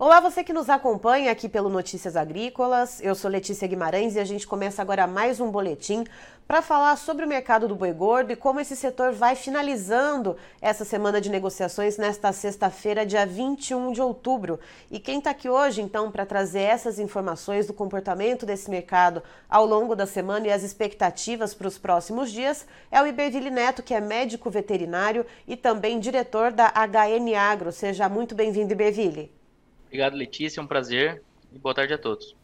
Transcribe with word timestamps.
Olá, 0.00 0.20
você 0.20 0.44
que 0.44 0.52
nos 0.52 0.70
acompanha 0.70 1.32
aqui 1.32 1.48
pelo 1.48 1.68
Notícias 1.68 2.14
Agrícolas. 2.14 3.00
Eu 3.02 3.16
sou 3.16 3.28
Letícia 3.28 3.66
Guimarães 3.66 4.14
e 4.14 4.20
a 4.20 4.24
gente 4.24 4.46
começa 4.46 4.80
agora 4.80 5.08
mais 5.08 5.40
um 5.40 5.50
boletim 5.50 6.04
para 6.46 6.62
falar 6.62 6.94
sobre 6.94 7.24
o 7.24 7.28
mercado 7.28 7.66
do 7.66 7.74
boi 7.74 7.92
gordo 7.92 8.30
e 8.32 8.36
como 8.36 8.60
esse 8.60 8.76
setor 8.76 9.12
vai 9.12 9.34
finalizando 9.34 10.36
essa 10.62 10.84
semana 10.84 11.20
de 11.20 11.28
negociações 11.28 11.98
nesta 11.98 12.32
sexta-feira, 12.32 13.04
dia 13.04 13.26
21 13.26 13.90
de 13.90 14.00
outubro. 14.00 14.60
E 14.88 15.00
quem 15.00 15.18
está 15.18 15.30
aqui 15.30 15.48
hoje, 15.48 15.82
então, 15.82 16.12
para 16.12 16.24
trazer 16.24 16.60
essas 16.60 17.00
informações 17.00 17.66
do 17.66 17.74
comportamento 17.74 18.46
desse 18.46 18.70
mercado 18.70 19.20
ao 19.50 19.66
longo 19.66 19.96
da 19.96 20.06
semana 20.06 20.46
e 20.46 20.52
as 20.52 20.62
expectativas 20.62 21.54
para 21.54 21.66
os 21.66 21.76
próximos 21.76 22.30
dias 22.30 22.64
é 22.88 23.02
o 23.02 23.06
Iberville 23.08 23.50
Neto, 23.50 23.82
que 23.82 23.94
é 23.94 24.00
médico 24.00 24.48
veterinário 24.48 25.26
e 25.44 25.56
também 25.56 25.98
diretor 25.98 26.52
da 26.52 26.68
HN 26.68 27.34
Agro. 27.36 27.72
Seja 27.72 28.08
muito 28.08 28.36
bem-vindo, 28.36 28.72
Iberville. 28.72 29.37
Obrigado, 29.88 30.14
Letícia. 30.14 30.60
É 30.60 30.62
um 30.62 30.66
prazer 30.66 31.22
e 31.52 31.58
boa 31.58 31.74
tarde 31.74 31.94
a 31.94 31.98
todos. 31.98 32.36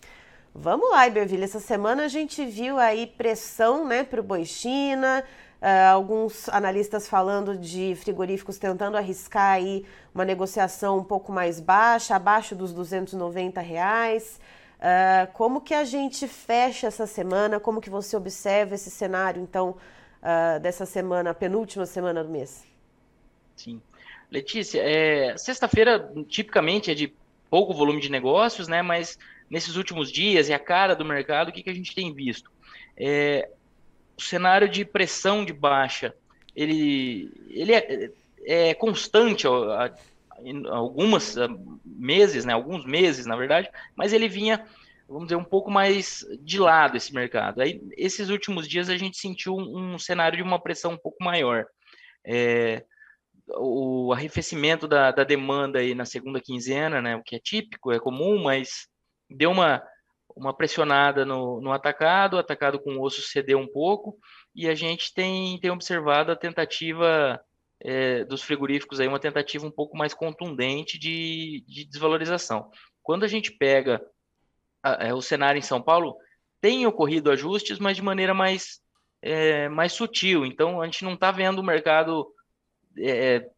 Vamos 0.55 0.91
lá, 0.91 1.07
Iberville. 1.07 1.45
Essa 1.45 1.61
semana 1.61 2.05
a 2.05 2.09
gente 2.09 2.45
viu 2.45 2.79
aí 2.79 3.07
pressão 3.07 3.87
né, 3.87 4.03
para 4.03 4.21
o 4.21 4.23
boi 4.23 4.47
China, 4.47 5.23
uh, 5.61 5.93
alguns 5.93 6.49
analistas 6.49 7.07
falando 7.07 7.57
de 7.59 7.95
frigoríficos 7.97 8.57
tentando 8.57 8.97
arriscar 8.97 9.55
aí 9.57 9.85
uma 10.15 10.25
negociação 10.25 10.99
um 10.99 11.05
pouco 11.05 11.33
mais 11.33 11.61
baixa, 11.61 12.17
abaixo 12.17 12.55
dos 12.55 12.73
290 12.73 13.61
reais. 13.61 14.41
Uh, 14.79 15.31
como 15.35 15.61
que 15.61 15.75
a 15.75 15.85
gente 15.85 16.27
fecha 16.27 16.87
essa 16.87 17.07
semana? 17.07 17.61
Como 17.61 17.81
que 17.81 17.91
você 17.91 18.17
observa 18.17 18.75
esse 18.75 18.91
cenário, 18.91 19.43
então, 19.43 19.77
uh, 20.23 20.61
dessa 20.61 20.87
semana, 20.87 21.35
penúltima 21.35 21.85
semana 21.85 22.25
do 22.25 22.31
mês? 22.31 22.65
Sim. 23.55 23.83
Letícia, 24.31 24.81
é, 24.83 25.37
sexta-feira 25.37 26.11
tipicamente 26.29 26.91
é 26.91 26.95
de 26.95 27.13
pouco 27.55 27.73
volume 27.73 28.01
de 28.01 28.11
negócios, 28.11 28.67
né? 28.67 28.83
Mas 28.83 29.17
nesses 29.49 29.77
últimos 29.77 30.11
dias 30.11 30.49
e 30.49 30.53
a 30.53 30.59
cara 30.59 30.97
do 30.97 31.05
mercado, 31.05 31.51
o 31.51 31.53
que, 31.53 31.63
que 31.63 31.71
a 31.71 31.75
gente 31.75 31.95
tem 31.95 32.13
visto? 32.13 32.51
É, 32.97 33.49
o 34.19 34.21
cenário 34.21 34.69
de 34.69 34.85
pressão 34.85 35.45
de 35.45 35.53
baixa, 35.53 36.13
ele, 36.57 37.31
ele 37.49 37.73
é, 37.73 38.11
é 38.45 38.75
constante 38.75 39.47
há, 39.47 39.95
algumas 40.69 41.37
meses, 41.87 42.45
né? 42.45 42.53
Alguns 42.53 42.85
meses, 42.85 43.25
na 43.25 43.37
verdade, 43.37 43.71
mas 43.95 44.13
ele 44.13 44.29
vinha 44.29 44.67
vamos 45.09 45.29
dizer, 45.29 45.37
um 45.37 45.45
pouco 45.45 45.71
mais 45.71 46.27
de 46.41 46.59
lado 46.59 46.97
esse 46.97 47.15
mercado. 47.15 47.61
Aí, 47.61 47.81
esses 47.97 48.31
últimos 48.31 48.67
dias 48.67 48.89
a 48.89 48.97
gente 48.97 49.17
sentiu 49.17 49.55
um, 49.55 49.95
um 49.95 49.99
cenário 49.99 50.37
de 50.37 50.43
uma 50.43 50.59
pressão 50.59 50.95
um 50.95 50.99
pouco 50.99 51.23
maior. 51.23 51.67
É, 52.25 52.83
o 53.49 54.13
arrefecimento 54.13 54.89
da, 54.89 55.11
da 55.11 55.25
demanda 55.25 55.79
aí 55.79 55.95
na 55.95 56.05
segunda 56.05 56.41
quinzena, 56.41 57.01
né, 57.01 57.17
o 57.17 57.23
que 57.23 57.37
é 57.37 57.39
típico, 57.39 57.93
é 57.93 57.99
comum, 57.99 58.43
mas 58.43 58.89
deu 59.29 59.51
uma, 59.51 59.83
uma 60.35 60.55
pressionada 60.55 61.25
no, 61.25 61.61
no 61.61 61.73
atacado, 61.73 62.35
o 62.35 62.39
atacado 62.39 62.79
com 62.79 63.01
osso 63.01 63.23
cedeu 63.23 63.59
um 63.59 63.67
pouco, 63.67 64.19
e 64.55 64.69
a 64.69 64.75
gente 64.75 65.13
tem, 65.13 65.59
tem 65.61 65.71
observado 65.71 66.33
a 66.33 66.37
tentativa 66.37 67.41
é, 67.81 68.25
dos 68.25 68.43
frigoríficos 68.43 69.01
aí, 69.01 69.09
uma 69.09 69.21
tentativa 69.21 69.67
um 69.67 69.71
pouco 69.71 69.97
mais 69.97 70.15
contundente 70.15 70.99
de, 70.99 71.65
de 71.67 71.85
desvalorização. 71.85 72.71
Quando 73.03 73.25
a 73.25 73.29
gente 73.29 73.53
pega 73.53 74.03
a, 74.83 75.09
é, 75.09 75.15
o 75.15 75.21
cenário 75.21 75.59
em 75.59 75.63
São 75.63 75.83
Paulo, 75.83 76.17
tem 76.61 76.87
ocorrido 76.87 77.31
ajustes, 77.31 77.79
mas 77.79 77.97
de 77.97 78.03
maneira 78.03 78.33
mais, 78.33 78.81
é, 79.21 79.69
mais 79.69 79.93
sutil, 79.93 80.47
então 80.47 80.81
a 80.81 80.87
gente 80.87 81.05
não 81.05 81.13
está 81.13 81.31
vendo 81.31 81.59
o 81.59 81.65
mercado 81.65 82.27
é, 82.99 83.37
é, 83.37 83.51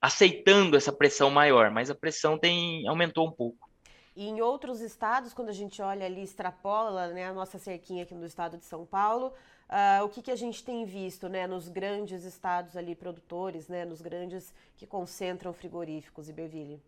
aceitando 0.00 0.76
essa 0.76 0.92
pressão 0.92 1.30
maior, 1.30 1.70
mas 1.70 1.90
a 1.90 1.94
pressão 1.94 2.38
tem 2.38 2.86
aumentou 2.86 3.26
um 3.26 3.32
pouco. 3.32 3.68
E 4.16 4.28
em 4.28 4.40
outros 4.40 4.80
estados, 4.80 5.34
quando 5.34 5.48
a 5.48 5.52
gente 5.52 5.82
olha 5.82 6.06
ali, 6.06 6.22
extrapola 6.22 7.08
né, 7.08 7.26
a 7.26 7.32
nossa 7.32 7.58
cerquinha 7.58 8.04
aqui 8.04 8.14
no 8.14 8.26
estado 8.26 8.56
de 8.56 8.64
São 8.64 8.86
Paulo, 8.86 9.32
uh, 9.68 10.04
o 10.04 10.08
que, 10.08 10.22
que 10.22 10.30
a 10.30 10.36
gente 10.36 10.62
tem 10.62 10.84
visto 10.84 11.28
né, 11.28 11.46
nos 11.46 11.68
grandes 11.68 12.22
estados 12.22 12.76
ali 12.76 12.94
produtores, 12.94 13.68
né, 13.68 13.84
nos 13.84 14.00
grandes 14.00 14.54
que 14.76 14.86
concentram 14.86 15.52
frigoríficos, 15.52 16.28
Iberville? 16.28 16.80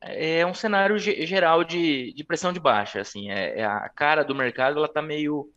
É 0.00 0.46
um 0.46 0.54
cenário 0.54 0.98
geral 0.98 1.64
de, 1.64 2.12
de 2.12 2.24
pressão 2.24 2.52
de 2.52 2.60
baixa, 2.60 3.00
assim, 3.00 3.30
é, 3.30 3.60
é 3.60 3.64
a 3.64 3.88
cara 3.88 4.22
do 4.22 4.34
mercado, 4.34 4.78
ela 4.78 4.86
está 4.86 5.02
meio 5.02 5.52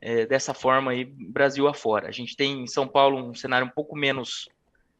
é, 0.00 0.26
dessa 0.26 0.52
forma 0.52 0.90
aí, 0.90 1.04
Brasil 1.04 1.66
afora. 1.68 2.08
A 2.08 2.12
gente 2.12 2.36
tem 2.36 2.62
em 2.62 2.66
São 2.66 2.86
Paulo 2.86 3.16
um 3.16 3.34
cenário 3.34 3.66
um 3.66 3.70
pouco 3.70 3.96
menos 3.96 4.48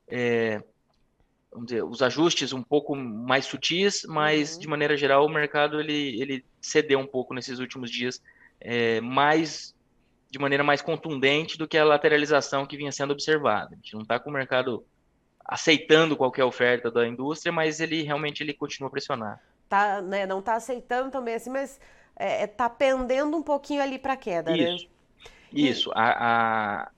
é, 0.09 0.63
vamos 1.51 1.69
dizer, 1.69 1.83
os 1.83 2.03
ajustes 2.03 2.53
um 2.53 2.63
pouco 2.63 2.95
mais 2.95 3.47
sutis, 3.47 4.05
mas 4.09 4.55
uhum. 4.55 4.61
de 4.61 4.69
maneira 4.69 4.97
geral 4.97 5.25
o 5.25 5.29
mercado 5.29 5.81
ele, 5.81 6.21
ele 6.21 6.45
cedeu 6.61 6.99
um 6.99 7.07
pouco 7.07 7.35
nesses 7.35 7.59
últimos 7.59 7.91
dias, 7.91 8.23
é, 8.61 9.01
mais 9.01 9.75
de 10.31 10.39
maneira 10.39 10.63
mais 10.63 10.83
contundente 10.83 11.57
do 11.57 11.67
que 11.67 11.79
a 11.79 11.85
lateralização 11.85 12.67
que 12.67 12.77
vinha 12.77 12.93
sendo 12.93 13.13
observada. 13.13 13.71
A 13.73 13.77
gente 13.77 13.95
não 13.95 14.03
está 14.03 14.19
com 14.19 14.29
o 14.29 14.33
mercado 14.33 14.85
aceitando 15.45 16.17
qualquer 16.17 16.45
oferta 16.45 16.91
da 16.91 17.07
indústria, 17.07 17.53
mas 17.53 17.81
ele 17.81 18.03
realmente 18.03 18.43
ele 18.43 18.53
continua 18.53 18.89
a 18.89 18.91
pressionar. 18.91 19.41
Tá, 19.69 20.03
né, 20.03 20.27
não 20.27 20.41
está 20.41 20.55
aceitando 20.55 21.11
também 21.11 21.35
assim, 21.35 21.51
mas 21.51 21.71
está 21.71 21.81
é, 22.17 22.43
é 22.43 22.47
tá 22.47 22.69
pendendo 22.69 23.37
um 23.37 23.43
pouquinho 23.43 23.83
ali 23.83 23.99
para 23.99 24.17
queda, 24.17 24.51
né? 24.51 24.59
Isso. 24.59 24.85
né? 24.85 24.91
Isso. 25.53 25.93
A, 25.95 26.83
a, 26.83 26.91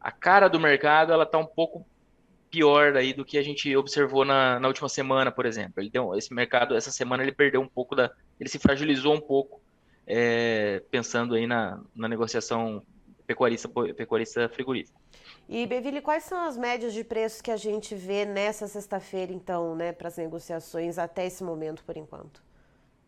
a 0.00 0.12
cara 0.12 0.48
do 0.48 0.60
mercado 0.60 1.12
ela 1.12 1.24
está 1.24 1.38
um 1.38 1.46
pouco 1.46 1.84
pior 2.50 2.96
aí 2.96 3.12
do 3.12 3.24
que 3.24 3.38
a 3.38 3.42
gente 3.42 3.74
observou 3.76 4.24
na, 4.24 4.58
na 4.58 4.68
última 4.68 4.88
semana, 4.88 5.30
por 5.30 5.46
exemplo. 5.46 5.74
Ele 5.80 5.90
deu, 5.90 6.14
esse 6.14 6.32
mercado, 6.32 6.76
essa 6.76 6.90
semana, 6.90 7.22
ele 7.22 7.32
perdeu 7.32 7.60
um 7.60 7.68
pouco 7.68 7.94
da. 7.94 8.10
Ele 8.38 8.48
se 8.48 8.58
fragilizou 8.58 9.14
um 9.14 9.20
pouco, 9.20 9.60
é, 10.06 10.82
pensando 10.90 11.34
aí 11.34 11.46
na, 11.46 11.80
na 11.94 12.08
negociação 12.08 12.82
pecuarista, 13.26 13.68
pecuarista 13.68 14.48
frigorífica. 14.48 14.98
E, 15.48 15.66
Beville, 15.66 16.00
quais 16.00 16.24
são 16.24 16.38
as 16.46 16.56
médias 16.56 16.92
de 16.92 17.04
preços 17.04 17.40
que 17.40 17.50
a 17.50 17.56
gente 17.56 17.94
vê 17.94 18.24
nessa 18.24 18.66
sexta-feira, 18.66 19.32
então, 19.32 19.76
né, 19.76 19.92
para 19.92 20.08
as 20.08 20.16
negociações 20.16 20.98
até 20.98 21.26
esse 21.26 21.44
momento, 21.44 21.84
por 21.84 21.96
enquanto? 21.96 22.42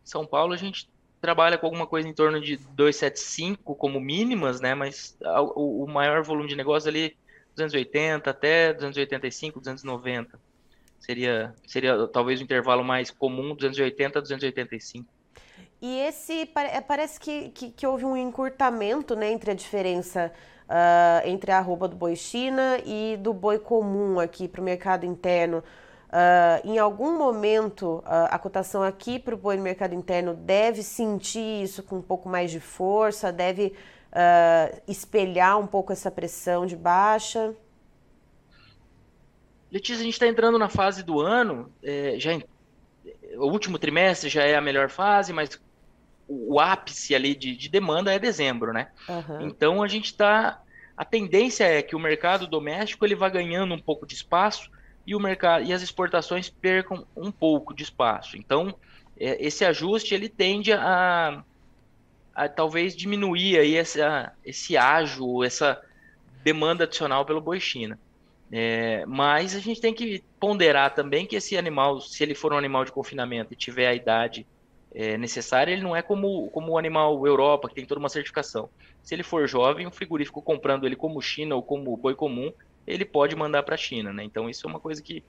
São 0.03 0.25
Paulo, 0.25 0.53
a 0.53 0.57
gente 0.57 0.89
trabalha 1.19 1.57
com 1.57 1.65
alguma 1.65 1.85
coisa 1.85 2.07
em 2.07 2.13
torno 2.13 2.39
de 2.39 2.55
275 2.55 3.75
como 3.75 3.99
mínimas, 3.99 4.61
né, 4.61 4.73
mas 4.73 5.17
o, 5.55 5.83
o 5.83 5.87
maior 5.87 6.23
volume 6.23 6.47
de 6.47 6.55
negócio 6.55 6.89
ali 6.89 7.17
280 7.59 8.29
até 8.29 8.73
285, 8.73 9.59
290. 9.59 10.39
Seria, 10.99 11.53
seria 11.65 12.07
talvez 12.07 12.39
o 12.39 12.43
intervalo 12.43 12.83
mais 12.83 13.09
comum, 13.11 13.55
280 13.55 14.19
a 14.19 14.21
285. 14.21 15.07
E 15.81 15.99
esse 15.99 16.49
é, 16.55 16.81
parece 16.81 17.19
que, 17.19 17.49
que, 17.49 17.71
que, 17.71 17.87
houve 17.87 18.03
um 18.03 18.17
encurtamento 18.17 19.15
né, 19.15 19.31
entre 19.31 19.51
a 19.51 19.53
diferença 19.53 20.31
uh, 20.69 21.27
entre 21.27 21.51
a 21.51 21.57
arroba 21.57 21.87
do 21.87 21.95
boi 21.95 22.15
China 22.15 22.77
e 22.85 23.17
do 23.17 23.33
boi 23.33 23.59
comum 23.59 24.19
aqui 24.19 24.47
para 24.47 24.61
o 24.61 24.63
mercado 24.63 25.05
interno. 25.05 25.63
Uh, 26.09 26.67
em 26.67 26.79
algum 26.79 27.17
momento, 27.17 27.99
uh, 27.99 28.27
a 28.29 28.39
cotação 28.39 28.83
aqui 28.83 29.19
para 29.19 29.35
o 29.35 29.37
boi 29.37 29.55
no 29.55 29.63
mercado 29.63 29.93
interno 29.93 30.33
deve 30.33 30.83
sentir 30.83 31.63
isso 31.63 31.83
com 31.83 31.97
um 31.97 32.01
pouco 32.01 32.27
mais 32.27 32.51
de 32.51 32.59
força, 32.59 33.31
deve 33.31 33.73
uh, 34.11 34.81
espelhar 34.87 35.59
um 35.59 35.67
pouco 35.67 35.91
essa 35.91 36.09
pressão 36.11 36.65
de 36.65 36.75
baixa? 36.75 37.55
Letícia, 39.71 40.01
a 40.01 40.03
gente 40.03 40.13
está 40.13 40.27
entrando 40.27 40.57
na 40.57 40.69
fase 40.69 41.03
do 41.03 41.19
ano, 41.19 41.71
é, 41.83 42.15
já 42.17 42.31
o 43.37 43.45
último 43.45 43.77
trimestre 43.77 44.29
já 44.29 44.43
é 44.43 44.55
a 44.55 44.61
melhor 44.61 44.89
fase, 44.89 45.31
mas 45.31 45.59
o, 46.27 46.55
o 46.55 46.59
ápice 46.59 47.13
ali 47.13 47.35
de, 47.35 47.55
de, 47.55 47.69
demanda 47.69 48.13
é 48.13 48.19
dezembro, 48.19 48.73
né? 48.73 48.89
Uhum. 49.07 49.47
Então 49.47 49.83
a 49.83 49.87
gente 49.87 50.05
está, 50.05 50.61
a 50.97 51.05
tendência 51.05 51.63
é 51.63 51.81
que 51.81 51.95
o 51.95 51.99
mercado 51.99 52.47
doméstico 52.47 53.05
ele 53.05 53.15
vá 53.15 53.29
ganhando 53.29 53.73
um 53.73 53.79
pouco 53.79 54.05
de 54.05 54.15
espaço 54.15 54.71
e 55.05 55.15
o 55.15 55.19
mercado 55.19 55.65
e 55.65 55.73
as 55.73 55.81
exportações 55.81 56.49
percam 56.49 57.05
um 57.15 57.31
pouco 57.31 57.73
de 57.73 57.83
espaço. 57.83 58.37
Então 58.37 58.75
é, 59.19 59.45
esse 59.45 59.63
ajuste 59.63 60.15
ele 60.15 60.29
tende 60.29 60.73
a, 60.73 61.43
a 62.33 62.47
talvez 62.47 62.95
diminuir 62.95 63.59
aí 63.59 63.75
essa, 63.75 64.31
esse 64.45 64.77
ágio, 64.77 65.43
essa 65.43 65.81
demanda 66.43 66.85
adicional 66.85 67.25
pelo 67.25 67.41
boi 67.41 67.59
China. 67.59 67.99
É, 68.51 69.05
mas 69.05 69.55
a 69.55 69.59
gente 69.59 69.79
tem 69.79 69.93
que 69.93 70.23
ponderar 70.39 70.93
também 70.95 71.25
que 71.25 71.35
esse 71.35 71.57
animal, 71.57 72.01
se 72.01 72.23
ele 72.23 72.33
for 72.33 72.51
um 72.51 72.57
animal 72.57 72.83
de 72.83 72.91
confinamento 72.91 73.53
e 73.53 73.55
tiver 73.55 73.87
a 73.87 73.93
idade 73.93 74.45
é, 74.93 75.17
necessária, 75.17 75.71
ele 75.71 75.83
não 75.83 75.95
é 75.95 76.01
como, 76.01 76.49
como 76.49 76.71
o 76.71 76.77
animal 76.77 77.25
Europa, 77.27 77.69
que 77.69 77.75
tem 77.75 77.85
toda 77.85 77.99
uma 77.99 78.09
certificação. 78.09 78.69
Se 79.03 79.13
ele 79.13 79.23
for 79.23 79.47
jovem, 79.47 79.85
o 79.85 79.91
frigorífico 79.91 80.41
comprando 80.41 80.85
ele 80.85 80.95
como 80.95 81.21
China 81.21 81.55
ou 81.55 81.61
como 81.61 81.95
boi 81.95 82.15
comum, 82.15 82.51
ele 82.87 83.05
pode 83.05 83.35
mandar 83.35 83.63
para 83.63 83.75
a 83.75 83.77
China. 83.77 84.11
Né? 84.11 84.23
Então 84.23 84.49
isso 84.49 84.65
é 84.65 84.69
uma 84.69 84.79
coisa 84.79 85.01
que, 85.01 85.23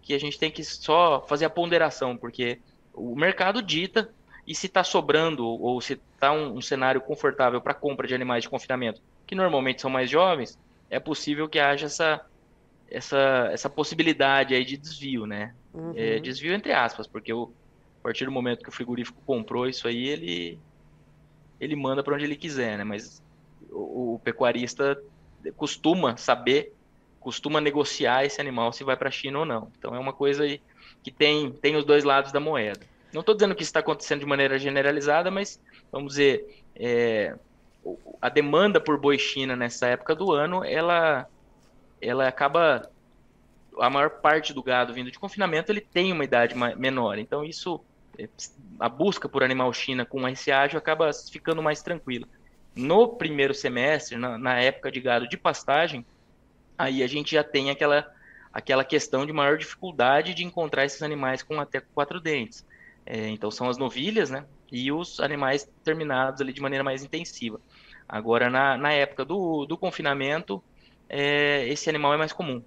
que 0.00 0.14
a 0.14 0.18
gente 0.18 0.38
tem 0.38 0.50
que 0.50 0.64
só 0.64 1.22
fazer 1.28 1.44
a 1.44 1.50
ponderação, 1.50 2.16
porque 2.16 2.58
o 2.94 3.14
mercado 3.14 3.60
dita 3.60 4.10
e 4.46 4.54
se 4.54 4.66
está 4.66 4.84
sobrando 4.84 5.46
ou 5.46 5.80
se 5.80 5.94
está 6.14 6.32
um, 6.32 6.56
um, 6.56 6.60
cenário 6.60 7.00
confortável 7.00 7.60
para 7.60 7.74
compra 7.74 8.06
de 8.06 8.14
animais 8.14 8.42
de 8.42 8.50
confinamento, 8.50 9.00
que 9.26 9.34
normalmente 9.34 9.80
são 9.80 9.90
mais 9.90 10.10
jovens, 10.10 10.58
é 10.90 11.00
possível 11.00 11.48
que 11.48 11.58
haja 11.58 11.86
essa, 11.86 12.24
essa, 12.90 13.48
essa 13.52 13.70
possibilidade 13.70 14.54
aí 14.54 14.64
de 14.64 14.76
desvio, 14.76 15.26
né? 15.26 15.54
Uhum. 15.72 15.92
É, 15.96 16.18
desvio 16.18 16.52
entre 16.52 16.72
aspas, 16.72 17.06
porque 17.06 17.32
o, 17.32 17.50
partir 18.04 18.26
do 18.26 18.30
momento 18.30 18.62
que 18.62 18.68
o 18.68 18.72
frigorífico 18.72 19.18
comprou 19.24 19.66
isso 19.66 19.88
aí, 19.88 20.06
ele 20.08 20.58
ele 21.58 21.74
manda 21.74 22.02
para 22.02 22.14
onde 22.14 22.24
ele 22.24 22.36
quiser, 22.36 22.76
né? 22.76 22.84
Mas 22.84 23.22
o, 23.70 24.14
o, 24.14 24.20
pecuarista 24.22 25.02
costuma 25.56 26.14
saber, 26.18 26.74
costuma 27.18 27.62
negociar 27.62 28.26
esse 28.26 28.38
animal 28.38 28.74
se 28.74 28.84
vai 28.84 28.94
para 28.94 29.08
a 29.08 29.12
China 29.12 29.38
ou 29.38 29.46
não. 29.46 29.72
Então 29.78 29.94
é 29.94 29.98
uma 29.98 30.12
coisa 30.12 30.44
que 31.02 31.10
tem 31.10 31.50
tem 31.50 31.76
os 31.76 31.84
dois 31.86 32.04
lados 32.04 32.30
da 32.30 32.38
moeda. 32.38 32.80
Não 33.14 33.20
estou 33.20 33.34
dizendo 33.34 33.54
que 33.54 33.62
isso 33.62 33.70
está 33.70 33.80
acontecendo 33.80 34.20
de 34.20 34.26
maneira 34.26 34.58
generalizada, 34.58 35.30
mas 35.30 35.60
vamos 35.90 36.14
dizer 36.14 36.64
é, 36.74 37.36
a 38.20 38.28
demanda 38.28 38.80
por 38.80 38.98
boi 38.98 39.18
China 39.18 39.54
nessa 39.54 39.86
época 39.86 40.14
do 40.14 40.32
ano, 40.32 40.64
ela 40.64 41.26
ela 42.00 42.28
acaba 42.28 42.90
a 43.78 43.88
maior 43.88 44.10
parte 44.10 44.52
do 44.52 44.62
gado 44.62 44.92
vindo 44.92 45.10
de 45.10 45.18
confinamento 45.18 45.70
ele 45.70 45.80
tem 45.80 46.12
uma 46.12 46.24
idade 46.24 46.54
menor. 46.76 47.18
Então 47.18 47.44
isso 47.44 47.80
a 48.78 48.88
busca 48.88 49.28
por 49.28 49.42
animal 49.42 49.72
China 49.72 50.04
com 50.04 50.28
esse 50.28 50.50
ágio 50.52 50.78
acaba 50.78 51.10
ficando 51.12 51.62
mais 51.62 51.82
tranquila. 51.82 52.26
No 52.74 53.08
primeiro 53.08 53.54
semestre, 53.54 54.16
na, 54.16 54.36
na, 54.36 54.60
época 54.60 54.90
de 54.90 55.00
gado 55.00 55.28
de 55.28 55.36
pastagem, 55.36 56.04
aí 56.76 57.02
a 57.02 57.06
gente 57.06 57.32
já 57.32 57.44
tem 57.44 57.70
aquela, 57.70 58.12
aquela 58.52 58.84
questão 58.84 59.24
de 59.24 59.32
maior 59.32 59.56
dificuldade 59.56 60.34
de 60.34 60.44
encontrar 60.44 60.84
esses 60.84 61.02
animais 61.02 61.42
com 61.42 61.60
até 61.60 61.80
quatro 61.80 62.20
dentes. 62.20 62.64
É, 63.06 63.28
então 63.28 63.50
são 63.50 63.68
as 63.68 63.76
novilhas, 63.76 64.30
né? 64.30 64.44
E 64.72 64.90
os 64.90 65.20
animais 65.20 65.68
terminados 65.82 66.40
ali 66.40 66.52
de 66.52 66.60
maneira 66.60 66.82
mais 66.82 67.04
intensiva. 67.04 67.60
Agora, 68.08 68.50
na, 68.50 68.76
na 68.76 68.92
época 68.92 69.24
do, 69.24 69.66
do 69.66 69.76
confinamento, 69.76 70.62
é, 71.08 71.66
esse 71.68 71.88
animal 71.88 72.14
é 72.14 72.16
mais 72.16 72.32
comum. 72.32 72.62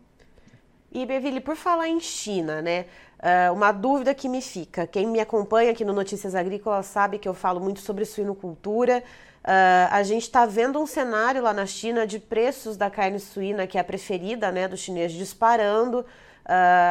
E, 0.91 1.05
Beville, 1.05 1.41
por 1.41 1.55
falar 1.55 1.87
em 1.87 1.99
China, 1.99 2.61
né? 2.61 2.85
Uh, 3.19 3.51
uma 3.53 3.71
dúvida 3.71 4.13
que 4.13 4.29
me 4.29 4.41
fica. 4.41 4.85
Quem 4.85 5.07
me 5.07 5.19
acompanha 5.19 5.71
aqui 5.71 5.83
no 5.83 5.91
Notícias 5.91 6.35
Agrícolas 6.35 6.85
sabe 6.85 7.17
que 7.17 7.27
eu 7.27 7.33
falo 7.33 7.59
muito 7.59 7.79
sobre 7.79 8.05
suinocultura. 8.05 9.03
Uh, 9.43 9.89
a 9.91 10.03
gente 10.03 10.23
está 10.23 10.45
vendo 10.45 10.79
um 10.79 10.85
cenário 10.85 11.41
lá 11.41 11.51
na 11.51 11.65
China 11.65 12.05
de 12.05 12.19
preços 12.19 12.77
da 12.77 12.89
carne 12.89 13.19
suína, 13.19 13.65
que 13.65 13.77
é 13.77 13.81
a 13.81 13.83
preferida 13.83 14.51
né, 14.51 14.67
do 14.67 14.77
chinês, 14.77 15.11
disparando 15.11 16.05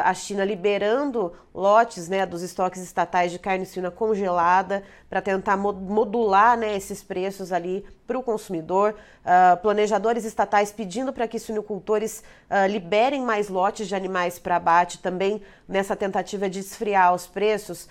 a 0.05 0.13
China 0.13 0.45
liberando 0.45 1.33
lotes 1.55 2.11
né, 2.11 2.27
dos 2.27 2.43
estoques 2.43 2.83
estatais 2.83 3.33
de 3.33 3.39
carne 3.39 3.65
suína 3.65 3.91
congelada 3.91 4.83
para 5.09 5.23
tentar 5.23 5.57
modular 5.57 6.59
né, 6.59 6.77
esses 6.77 7.03
preços 7.03 7.51
ali 7.53 7.83
para 8.07 8.19
o 8.19 8.23
consumidor. 8.23 8.95
Uh, 9.25 9.57
planejadores 9.63 10.27
estatais 10.27 10.71
pedindo 10.71 11.11
para 11.11 11.27
que 11.27 11.39
suinocultores 11.39 12.23
uh, 12.51 12.71
liberem 12.71 13.23
mais 13.23 13.49
lotes 13.49 13.89
de 13.89 13.95
animais 13.95 14.39
para 14.39 14.57
abate 14.57 14.99
também 14.99 15.41
nessa 15.67 15.97
tentativa 15.97 16.51
de 16.51 16.61
esfriar 16.61 17.15
os 17.15 17.27
preços. 17.27 17.89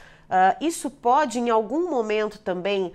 isso 0.62 0.90
pode, 0.90 1.40
em 1.40 1.50
algum 1.50 1.90
momento, 1.90 2.40
também 2.40 2.94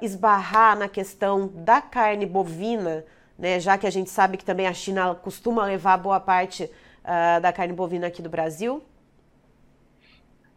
esbarrar 0.00 0.78
na 0.78 0.88
questão 0.88 1.48
da 1.52 1.80
carne 1.80 2.24
bovina, 2.24 3.04
né, 3.38 3.58
já 3.58 3.76
que 3.76 3.86
a 3.86 3.90
gente 3.90 4.10
sabe 4.10 4.36
que 4.36 4.44
também 4.44 4.66
a 4.66 4.72
China 4.72 5.14
costuma 5.14 5.64
levar 5.64 5.96
boa 5.96 6.20
parte 6.20 6.70
uh, 7.04 7.40
da 7.40 7.52
carne 7.52 7.72
bovina 7.72 8.06
aqui 8.06 8.22
do 8.22 8.30
Brasil? 8.30 8.82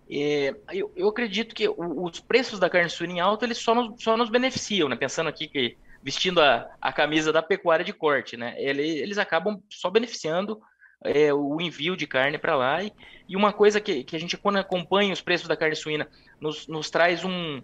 É, 0.09 0.53
eu, 0.71 0.91
eu, 0.95 1.07
acredito 1.07 1.55
que 1.55 1.67
os 1.67 2.19
preços 2.19 2.59
da 2.59 2.69
carne 2.69 2.89
suína 2.89 3.13
em 3.13 3.19
alta 3.19 3.45
eles 3.45 3.57
só 3.57 3.73
nos, 3.73 4.03
só 4.03 4.17
nos 4.17 4.29
beneficiam, 4.29 4.89
né? 4.89 4.95
Pensando 4.95 5.29
aqui 5.29 5.47
que 5.47 5.77
vestindo 6.03 6.41
a, 6.41 6.69
a 6.81 6.91
camisa 6.91 7.31
da 7.31 7.41
pecuária 7.41 7.85
de 7.85 7.93
corte, 7.93 8.35
né? 8.35 8.53
Eles, 8.57 8.97
eles 8.97 9.17
acabam 9.17 9.61
só 9.69 9.89
beneficiando 9.89 10.61
é, 11.03 11.33
o 11.33 11.59
envio 11.59 11.95
de 11.95 12.05
carne 12.05 12.37
para 12.37 12.55
lá. 12.55 12.83
E, 12.83 12.91
e, 13.27 13.35
uma 13.35 13.53
coisa 13.53 13.79
que, 13.79 14.03
que 14.03 14.15
a 14.15 14.19
gente, 14.19 14.37
quando 14.37 14.57
acompanha 14.57 15.13
os 15.13 15.21
preços 15.21 15.47
da 15.47 15.57
carne 15.57 15.75
suína, 15.75 16.07
nos, 16.39 16.67
nos 16.67 16.89
traz 16.89 17.23
um, 17.23 17.61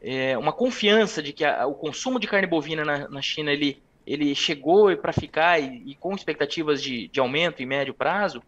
é, 0.00 0.36
uma 0.36 0.52
confiança 0.52 1.22
de 1.22 1.32
que 1.32 1.44
a, 1.44 1.66
o 1.66 1.74
consumo 1.74 2.18
de 2.18 2.26
carne 2.26 2.46
bovina 2.46 2.84
na, 2.84 3.08
na 3.08 3.22
China 3.22 3.52
ele, 3.52 3.82
ele 4.06 4.34
chegou 4.34 4.96
para 4.96 5.12
ficar 5.12 5.58
e, 5.60 5.82
e, 5.86 5.94
com 5.96 6.14
expectativas 6.14 6.82
de, 6.82 7.08
de 7.08 7.18
aumento 7.18 7.62
em 7.62 7.66
médio 7.66 7.92
prazo, 7.92 8.42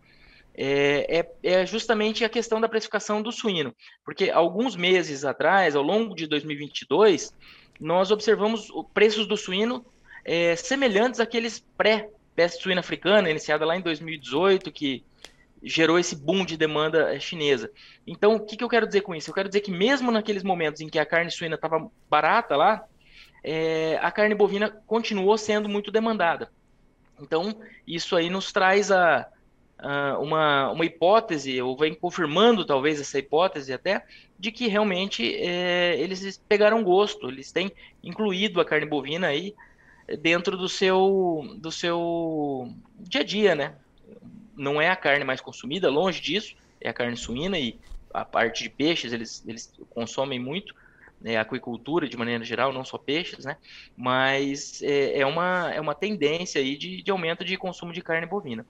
é, 0.54 1.18
é, 1.18 1.28
é, 1.42 1.66
justamente 1.66 2.24
a 2.24 2.28
questão 2.28 2.60
da 2.60 2.68
precificação 2.68 3.20
do 3.20 3.32
suíno. 3.32 3.74
Porque 4.04 4.30
alguns 4.30 4.76
meses 4.76 5.24
atrás, 5.24 5.74
ao 5.74 5.82
longo 5.82 6.14
de 6.14 6.26
2022, 6.26 7.32
nós 7.80 8.10
observamos 8.10 8.68
preços 8.92 9.26
do 9.26 9.36
suíno 9.36 9.84
é, 10.24 10.56
semelhantes 10.56 11.20
àqueles 11.20 11.64
pré-peste 11.76 12.62
suína 12.62 12.80
africana, 12.80 13.30
iniciada 13.30 13.64
lá 13.64 13.76
em 13.76 13.80
2018, 13.80 14.70
que 14.72 15.04
gerou 15.62 15.98
esse 15.98 16.14
boom 16.14 16.44
de 16.44 16.56
demanda 16.56 17.14
é, 17.14 17.18
chinesa. 17.18 17.70
Então, 18.06 18.36
o 18.36 18.40
que, 18.40 18.56
que 18.56 18.64
eu 18.64 18.68
quero 18.68 18.86
dizer 18.86 19.00
com 19.00 19.14
isso? 19.14 19.30
Eu 19.30 19.34
quero 19.34 19.48
dizer 19.48 19.60
que 19.60 19.70
mesmo 19.70 20.10
naqueles 20.10 20.42
momentos 20.42 20.80
em 20.80 20.88
que 20.88 20.98
a 20.98 21.06
carne 21.06 21.30
suína 21.30 21.56
estava 21.56 21.90
barata 22.08 22.56
lá, 22.56 22.84
é, 23.42 23.98
a 24.02 24.10
carne 24.10 24.34
bovina 24.34 24.70
continuou 24.86 25.36
sendo 25.38 25.68
muito 25.68 25.90
demandada. 25.90 26.50
Então, 27.20 27.56
isso 27.86 28.14
aí 28.16 28.30
nos 28.30 28.52
traz 28.52 28.90
a, 28.90 29.28
a, 29.78 30.18
uma, 30.18 30.70
uma 30.70 30.84
hipótese, 30.84 31.60
ou 31.60 31.76
vem 31.76 31.94
confirmando 31.94 32.64
talvez 32.64 33.00
essa 33.00 33.18
hipótese 33.18 33.72
até, 33.72 34.04
de 34.38 34.52
que 34.52 34.68
realmente 34.68 35.34
é, 35.36 35.98
eles 35.98 36.40
pegaram 36.48 36.82
gosto, 36.82 37.28
eles 37.28 37.50
têm 37.50 37.72
incluído 38.02 38.60
a 38.60 38.64
carne 38.64 38.86
bovina 38.86 39.26
aí 39.28 39.54
dentro 40.20 40.56
do 40.56 40.68
seu, 40.68 41.56
do 41.56 41.70
seu 41.70 42.72
dia 42.98 43.20
a 43.20 43.24
dia, 43.24 43.54
né? 43.54 43.74
Não 44.56 44.80
é 44.80 44.88
a 44.88 44.96
carne 44.96 45.24
mais 45.24 45.40
consumida, 45.40 45.90
longe 45.90 46.20
disso, 46.20 46.56
é 46.80 46.88
a 46.88 46.94
carne 46.94 47.16
suína 47.16 47.58
e 47.58 47.78
a 48.12 48.24
parte 48.24 48.62
de 48.62 48.70
peixes 48.70 49.12
eles, 49.12 49.44
eles 49.46 49.72
consomem 49.90 50.38
muito, 50.38 50.74
né, 51.20 51.36
aquicultura 51.36 52.08
de 52.08 52.16
maneira 52.16 52.44
geral, 52.44 52.72
não 52.72 52.84
só 52.84 52.98
peixes, 52.98 53.44
né? 53.44 53.56
Mas 53.96 54.82
é, 54.82 55.20
é, 55.20 55.26
uma, 55.26 55.72
é 55.72 55.80
uma 55.80 55.94
tendência 55.94 56.60
aí 56.60 56.76
de, 56.76 57.02
de 57.02 57.10
aumento 57.10 57.44
de 57.44 57.56
consumo 57.56 57.92
de 57.92 58.02
carne 58.02 58.26
bovina. 58.26 58.64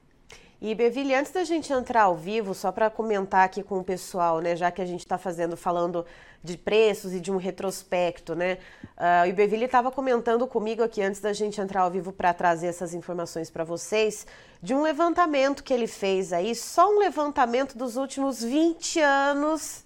E 0.60 0.74
Beville, 0.74 1.14
antes 1.14 1.30
da 1.30 1.44
gente 1.44 1.72
entrar 1.72 2.02
ao 2.02 2.16
vivo, 2.16 2.52
só 2.52 2.72
para 2.72 2.90
comentar 2.90 3.44
aqui 3.44 3.62
com 3.62 3.78
o 3.78 3.84
pessoal, 3.84 4.40
né, 4.40 4.56
já 4.56 4.72
que 4.72 4.82
a 4.82 4.84
gente 4.84 5.00
está 5.00 5.16
fazendo, 5.16 5.56
falando 5.56 6.04
de 6.42 6.58
preços 6.58 7.14
e 7.14 7.20
de 7.20 7.30
um 7.30 7.36
retrospecto, 7.36 8.34
né, 8.34 8.58
uh, 8.96 9.30
o 9.30 9.32
Beville 9.32 9.66
estava 9.66 9.92
comentando 9.92 10.44
comigo 10.48 10.82
aqui 10.82 11.00
antes 11.00 11.20
da 11.20 11.32
gente 11.32 11.60
entrar 11.60 11.82
ao 11.82 11.90
vivo 11.92 12.12
para 12.12 12.34
trazer 12.34 12.66
essas 12.66 12.92
informações 12.92 13.48
para 13.50 13.62
vocês, 13.62 14.26
de 14.60 14.74
um 14.74 14.82
levantamento 14.82 15.62
que 15.62 15.72
ele 15.72 15.86
fez 15.86 16.32
aí, 16.32 16.52
só 16.56 16.92
um 16.92 16.98
levantamento 16.98 17.78
dos 17.78 17.96
últimos 17.96 18.42
20 18.42 18.98
anos 19.00 19.84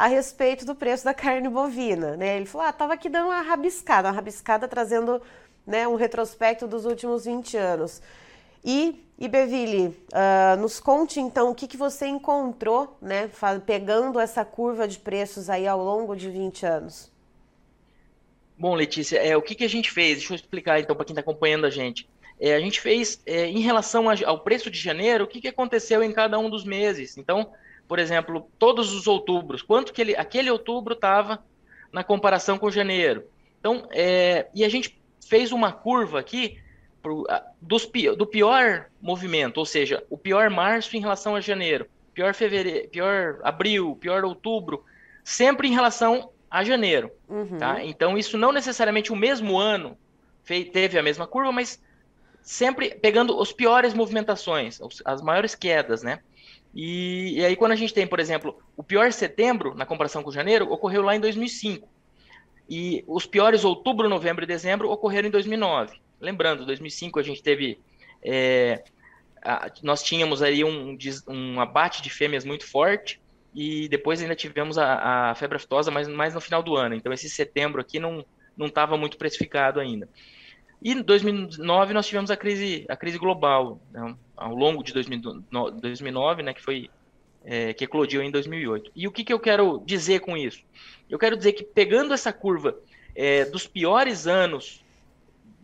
a 0.00 0.06
respeito 0.06 0.64
do 0.64 0.74
preço 0.74 1.04
da 1.04 1.12
carne 1.12 1.46
bovina, 1.46 2.16
né? 2.16 2.38
Ele 2.38 2.46
falou, 2.46 2.66
ah, 2.66 2.72
tava 2.72 2.94
aqui 2.94 3.10
dando 3.10 3.26
uma 3.26 3.42
rabiscada, 3.42 4.08
uma 4.08 4.14
rabiscada 4.14 4.66
trazendo 4.66 5.20
né, 5.66 5.86
um 5.86 5.94
retrospecto 5.94 6.66
dos 6.66 6.86
últimos 6.86 7.26
20 7.26 7.54
anos. 7.58 8.00
E, 8.64 9.04
Iberville, 9.18 9.88
uh, 9.88 10.58
nos 10.58 10.80
conte 10.80 11.20
então 11.20 11.50
o 11.50 11.54
que, 11.54 11.68
que 11.68 11.76
você 11.76 12.06
encontrou, 12.06 12.96
né, 13.02 13.30
pegando 13.66 14.18
essa 14.18 14.42
curva 14.42 14.88
de 14.88 14.98
preços 14.98 15.50
aí 15.50 15.66
ao 15.66 15.84
longo 15.84 16.16
de 16.16 16.30
20 16.30 16.64
anos. 16.64 17.12
Bom, 18.58 18.74
Letícia, 18.74 19.18
é, 19.18 19.36
o 19.36 19.42
que, 19.42 19.54
que 19.54 19.64
a 19.64 19.68
gente 19.68 19.90
fez? 19.90 20.16
Deixa 20.16 20.32
eu 20.32 20.36
explicar 20.36 20.80
então 20.80 20.96
para 20.96 21.04
quem 21.04 21.12
está 21.12 21.20
acompanhando 21.20 21.66
a 21.66 21.70
gente. 21.70 22.08
É, 22.40 22.54
a 22.54 22.60
gente 22.60 22.80
fez, 22.80 23.20
é, 23.26 23.44
em 23.48 23.60
relação 23.60 24.06
ao 24.08 24.40
preço 24.40 24.70
de 24.70 24.78
janeiro, 24.78 25.24
o 25.24 25.26
que, 25.26 25.42
que 25.42 25.48
aconteceu 25.48 26.02
em 26.02 26.10
cada 26.10 26.38
um 26.38 26.48
dos 26.48 26.64
meses. 26.64 27.18
Então, 27.18 27.52
por 27.90 27.98
exemplo, 27.98 28.48
todos 28.56 28.94
os 28.94 29.08
outubros, 29.08 29.62
quanto 29.62 29.92
que 29.92 30.00
ele, 30.00 30.14
aquele 30.14 30.48
outubro 30.48 30.94
estava 30.94 31.42
na 31.92 32.04
comparação 32.04 32.56
com 32.56 32.70
janeiro. 32.70 33.24
Então, 33.58 33.88
é, 33.90 34.46
e 34.54 34.64
a 34.64 34.68
gente 34.68 34.96
fez 35.28 35.50
uma 35.50 35.72
curva 35.72 36.20
aqui 36.20 36.56
pro, 37.02 37.26
dos, 37.60 37.90
do 38.16 38.24
pior 38.24 38.86
movimento, 39.02 39.58
ou 39.58 39.66
seja, 39.66 40.04
o 40.08 40.16
pior 40.16 40.48
março 40.50 40.96
em 40.96 41.00
relação 41.00 41.34
a 41.34 41.40
janeiro, 41.40 41.84
pior 42.14 42.32
fevereiro, 42.32 42.88
pior 42.90 43.40
abril, 43.42 43.98
pior 44.00 44.24
outubro, 44.24 44.84
sempre 45.24 45.66
em 45.66 45.72
relação 45.72 46.30
a 46.48 46.62
janeiro. 46.62 47.10
Uhum. 47.28 47.58
Tá? 47.58 47.84
Então, 47.84 48.16
isso 48.16 48.38
não 48.38 48.52
necessariamente 48.52 49.12
o 49.12 49.16
mesmo 49.16 49.58
ano 49.58 49.98
teve 50.44 50.96
a 50.96 51.02
mesma 51.02 51.26
curva, 51.26 51.50
mas 51.50 51.82
sempre 52.40 52.94
pegando 52.94 53.36
os 53.36 53.52
piores 53.52 53.94
movimentações, 53.94 54.78
as 55.04 55.20
maiores 55.20 55.56
quedas, 55.56 56.04
né? 56.04 56.20
E, 56.74 57.38
e, 57.38 57.44
aí, 57.44 57.56
quando 57.56 57.72
a 57.72 57.76
gente 57.76 57.92
tem, 57.92 58.06
por 58.06 58.20
exemplo, 58.20 58.58
o 58.76 58.82
pior 58.82 59.12
setembro, 59.12 59.74
na 59.74 59.84
comparação 59.84 60.22
com 60.22 60.30
janeiro, 60.30 60.70
ocorreu 60.70 61.02
lá 61.02 61.16
em 61.16 61.20
2005. 61.20 61.88
E 62.68 63.04
os 63.08 63.26
piores 63.26 63.64
outubro, 63.64 64.08
novembro 64.08 64.44
e 64.44 64.46
dezembro 64.46 64.90
ocorreram 64.90 65.28
em 65.28 65.32
2009. 65.32 66.00
Lembrando, 66.20 66.64
2005 66.64 67.18
a 67.18 67.22
gente 67.22 67.42
teve. 67.42 67.80
É, 68.22 68.84
a, 69.42 69.70
nós 69.82 70.02
tínhamos 70.02 70.42
aí 70.42 70.62
um, 70.62 70.96
um 71.26 71.60
abate 71.60 72.02
de 72.02 72.10
fêmeas 72.10 72.44
muito 72.44 72.66
forte. 72.66 73.20
E 73.52 73.88
depois 73.88 74.22
ainda 74.22 74.36
tivemos 74.36 74.78
a, 74.78 75.30
a 75.30 75.34
febre 75.34 75.56
aftosa, 75.56 75.90
mas 75.90 76.06
mais 76.06 76.34
no 76.34 76.40
final 76.40 76.62
do 76.62 76.76
ano. 76.76 76.94
Então, 76.94 77.12
esse 77.12 77.28
setembro 77.28 77.80
aqui 77.80 77.98
não 77.98 78.24
estava 78.60 78.96
muito 78.96 79.18
precificado 79.18 79.80
ainda. 79.80 80.08
E 80.82 80.92
em 80.92 81.02
2009 81.02 81.92
nós 81.92 82.06
tivemos 82.06 82.30
a 82.30 82.36
crise, 82.36 82.86
a 82.88 82.96
crise 82.96 83.18
global, 83.18 83.80
né? 83.92 84.14
ao 84.36 84.54
longo 84.54 84.82
de 84.82 84.92
2009, 84.94 86.42
né, 86.42 86.54
que 86.54 86.62
foi 86.62 86.88
é, 87.44 87.72
que 87.72 87.84
eclodiu 87.84 88.22
em 88.22 88.30
2008. 88.30 88.90
E 88.94 89.06
o 89.06 89.12
que, 89.12 89.24
que 89.24 89.32
eu 89.32 89.40
quero 89.40 89.82
dizer 89.84 90.20
com 90.20 90.36
isso? 90.36 90.62
Eu 91.08 91.18
quero 91.18 91.36
dizer 91.36 91.52
que 91.52 91.62
pegando 91.62 92.14
essa 92.14 92.32
curva 92.32 92.76
é, 93.14 93.44
dos 93.44 93.66
piores 93.66 94.26
anos 94.26 94.84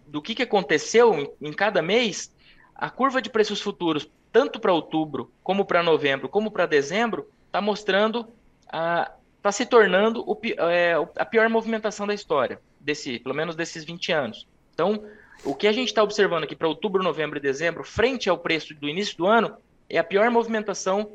do 0.06 0.20
que, 0.20 0.34
que 0.34 0.42
aconteceu 0.42 1.14
em, 1.14 1.30
em 1.40 1.52
cada 1.52 1.82
mês, 1.82 2.34
a 2.74 2.90
curva 2.90 3.20
de 3.22 3.30
preços 3.30 3.60
futuros, 3.60 4.10
tanto 4.30 4.60
para 4.60 4.72
outubro, 4.72 5.32
como 5.42 5.64
para 5.64 5.82
novembro, 5.82 6.28
como 6.28 6.50
para 6.50 6.66
dezembro, 6.66 7.30
está 7.46 7.60
mostrando, 7.60 8.28
está 8.64 9.52
se 9.52 9.64
tornando 9.64 10.22
o, 10.26 10.38
é, 10.70 10.94
a 11.16 11.24
pior 11.24 11.48
movimentação 11.48 12.06
da 12.06 12.12
história, 12.14 12.60
desse, 12.78 13.18
pelo 13.18 13.34
menos 13.34 13.56
desses 13.56 13.84
20 13.84 14.12
anos. 14.12 14.46
Então, 14.76 15.02
o 15.42 15.54
que 15.54 15.66
a 15.66 15.72
gente 15.72 15.88
está 15.88 16.02
observando 16.02 16.44
aqui 16.44 16.54
para 16.54 16.68
outubro, 16.68 17.02
novembro 17.02 17.38
e 17.38 17.40
dezembro, 17.40 17.82
frente 17.82 18.28
ao 18.28 18.36
preço 18.36 18.74
do 18.74 18.86
início 18.86 19.16
do 19.16 19.26
ano, 19.26 19.56
é 19.88 19.96
a 19.96 20.04
pior 20.04 20.30
movimentação 20.30 21.10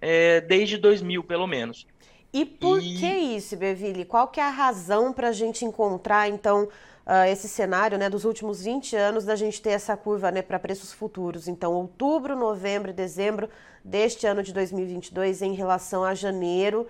é, 0.00 0.40
desde 0.40 0.76
2000, 0.76 1.22
pelo 1.22 1.46
menos. 1.46 1.86
E 2.32 2.44
por 2.44 2.82
e... 2.82 2.96
que 2.96 3.06
isso, 3.06 3.56
Beville? 3.56 4.04
Qual 4.04 4.26
que 4.26 4.40
é 4.40 4.42
a 4.42 4.50
razão 4.50 5.12
para 5.12 5.28
a 5.28 5.32
gente 5.32 5.64
encontrar, 5.64 6.28
então, 6.28 6.64
uh, 6.64 7.24
esse 7.30 7.46
cenário 7.46 7.96
né, 7.96 8.10
dos 8.10 8.24
últimos 8.24 8.64
20 8.64 8.96
anos 8.96 9.24
da 9.24 9.36
gente 9.36 9.62
ter 9.62 9.70
essa 9.70 9.96
curva 9.96 10.32
né, 10.32 10.42
para 10.42 10.58
preços 10.58 10.92
futuros? 10.92 11.46
Então, 11.46 11.72
outubro, 11.72 12.34
novembro 12.34 12.90
e 12.90 12.92
dezembro 12.94 13.48
deste 13.84 14.26
ano 14.26 14.42
de 14.42 14.52
2022 14.52 15.40
em 15.40 15.54
relação 15.54 16.02
a 16.02 16.14
janeiro. 16.14 16.88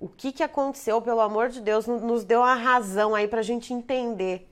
O 0.00 0.08
que, 0.08 0.32
que 0.32 0.42
aconteceu, 0.42 1.02
pelo 1.02 1.20
amor 1.20 1.50
de 1.50 1.60
Deus, 1.60 1.86
nos 1.86 2.24
deu 2.24 2.42
a 2.42 2.54
razão 2.54 3.14
aí 3.14 3.28
para 3.28 3.40
a 3.40 3.44
gente 3.44 3.74
entender 3.74 4.48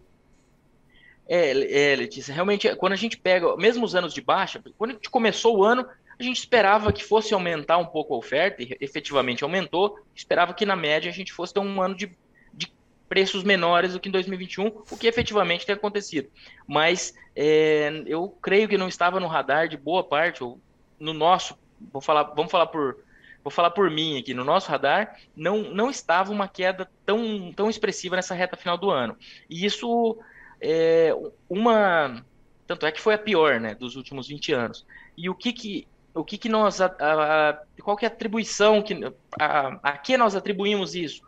é, 1.35 1.93
é, 1.93 1.97
Letícia, 1.97 2.35
realmente, 2.35 2.77
quando 2.77 2.93
a 2.93 2.97
gente 2.97 3.17
pega, 3.17 3.57
mesmo 3.57 3.87
os 3.87 3.95
anos 3.95 4.13
de 4.13 4.21
baixa, 4.21 4.63
quando 4.77 4.91
a 4.91 4.95
gente 4.95 5.09
começou 5.09 5.57
o 5.57 5.65
ano, 5.65 5.89
a 6.21 6.23
gente 6.23 6.37
esperava 6.37 6.93
que 6.93 7.03
fosse 7.03 7.33
aumentar 7.33 7.79
um 7.79 7.87
pouco 7.87 8.13
a 8.13 8.19
oferta, 8.19 8.63
e 8.63 8.77
efetivamente 8.83 9.43
aumentou, 9.43 9.99
esperava 10.15 10.53
que 10.53 10.67
na 10.67 10.77
média 10.77 11.11
a 11.11 11.15
gente 11.15 11.33
fosse 11.33 11.55
ter 11.55 11.61
um 11.61 11.81
ano 11.81 11.95
de, 11.95 12.15
de 12.53 12.71
preços 13.09 13.43
menores 13.45 13.95
do 13.95 14.01
que 14.01 14.11
em 14.11 14.13
2021, 14.13 14.67
o 14.91 14.97
que 14.99 15.07
efetivamente 15.07 15.65
tem 15.65 15.75
acontecido. 15.75 16.29
Mas 16.67 17.15
é, 17.35 18.03
eu 18.05 18.29
creio 18.43 18.69
que 18.69 18.77
não 18.77 18.87
estava 18.87 19.19
no 19.19 19.27
radar 19.27 19.69
de 19.69 19.79
boa 19.79 20.05
parte, 20.05 20.45
ou 20.45 20.61
no 21.01 21.15
nosso, 21.15 21.59
vou 21.91 22.03
falar, 22.03 22.25
vamos 22.25 22.53
falar 22.53 22.67
por, 22.67 22.99
vou 23.43 23.51
falar 23.51 23.71
por 23.71 23.91
mim 23.91 24.19
aqui, 24.19 24.35
no 24.35 24.45
nosso 24.45 24.71
radar, 24.71 25.19
não, 25.35 25.63
não 25.63 25.89
estava 25.89 26.31
uma 26.31 26.47
queda 26.47 26.91
tão, 27.07 27.51
tão 27.57 27.71
expressiva 27.71 28.17
nessa 28.17 28.35
reta 28.35 28.55
final 28.55 28.77
do 28.77 28.91
ano. 28.91 29.17
E 29.49 29.65
isso 29.65 30.21
é 30.63 31.13
uma. 31.49 32.25
Tanto 32.67 32.87
é 32.87 32.93
que 32.93 33.01
foi 33.01 33.15
a 33.15 33.19
pior 33.19 33.61
né, 33.61 33.75
dos 33.75 33.97
últimos 33.97 34.29
20 34.29 34.53
anos. 34.53 34.87
E 35.17 35.29
o 35.29 35.35
que, 35.35 35.53
que, 35.53 35.89
o 36.15 36.25
que, 36.25 36.39
que 36.39 36.49
nós. 36.49 36.81
A, 36.81 36.87
a, 36.87 37.63
qual 37.83 37.97
que 37.97 38.07
é 38.07 38.09
a 38.09 38.13
atribuição 38.13 38.81
que, 38.81 38.95
a, 39.39 39.81
a 39.83 39.99
que 39.99 40.17
nós 40.17 40.37
atribuímos 40.37 40.95
isso? 40.95 41.23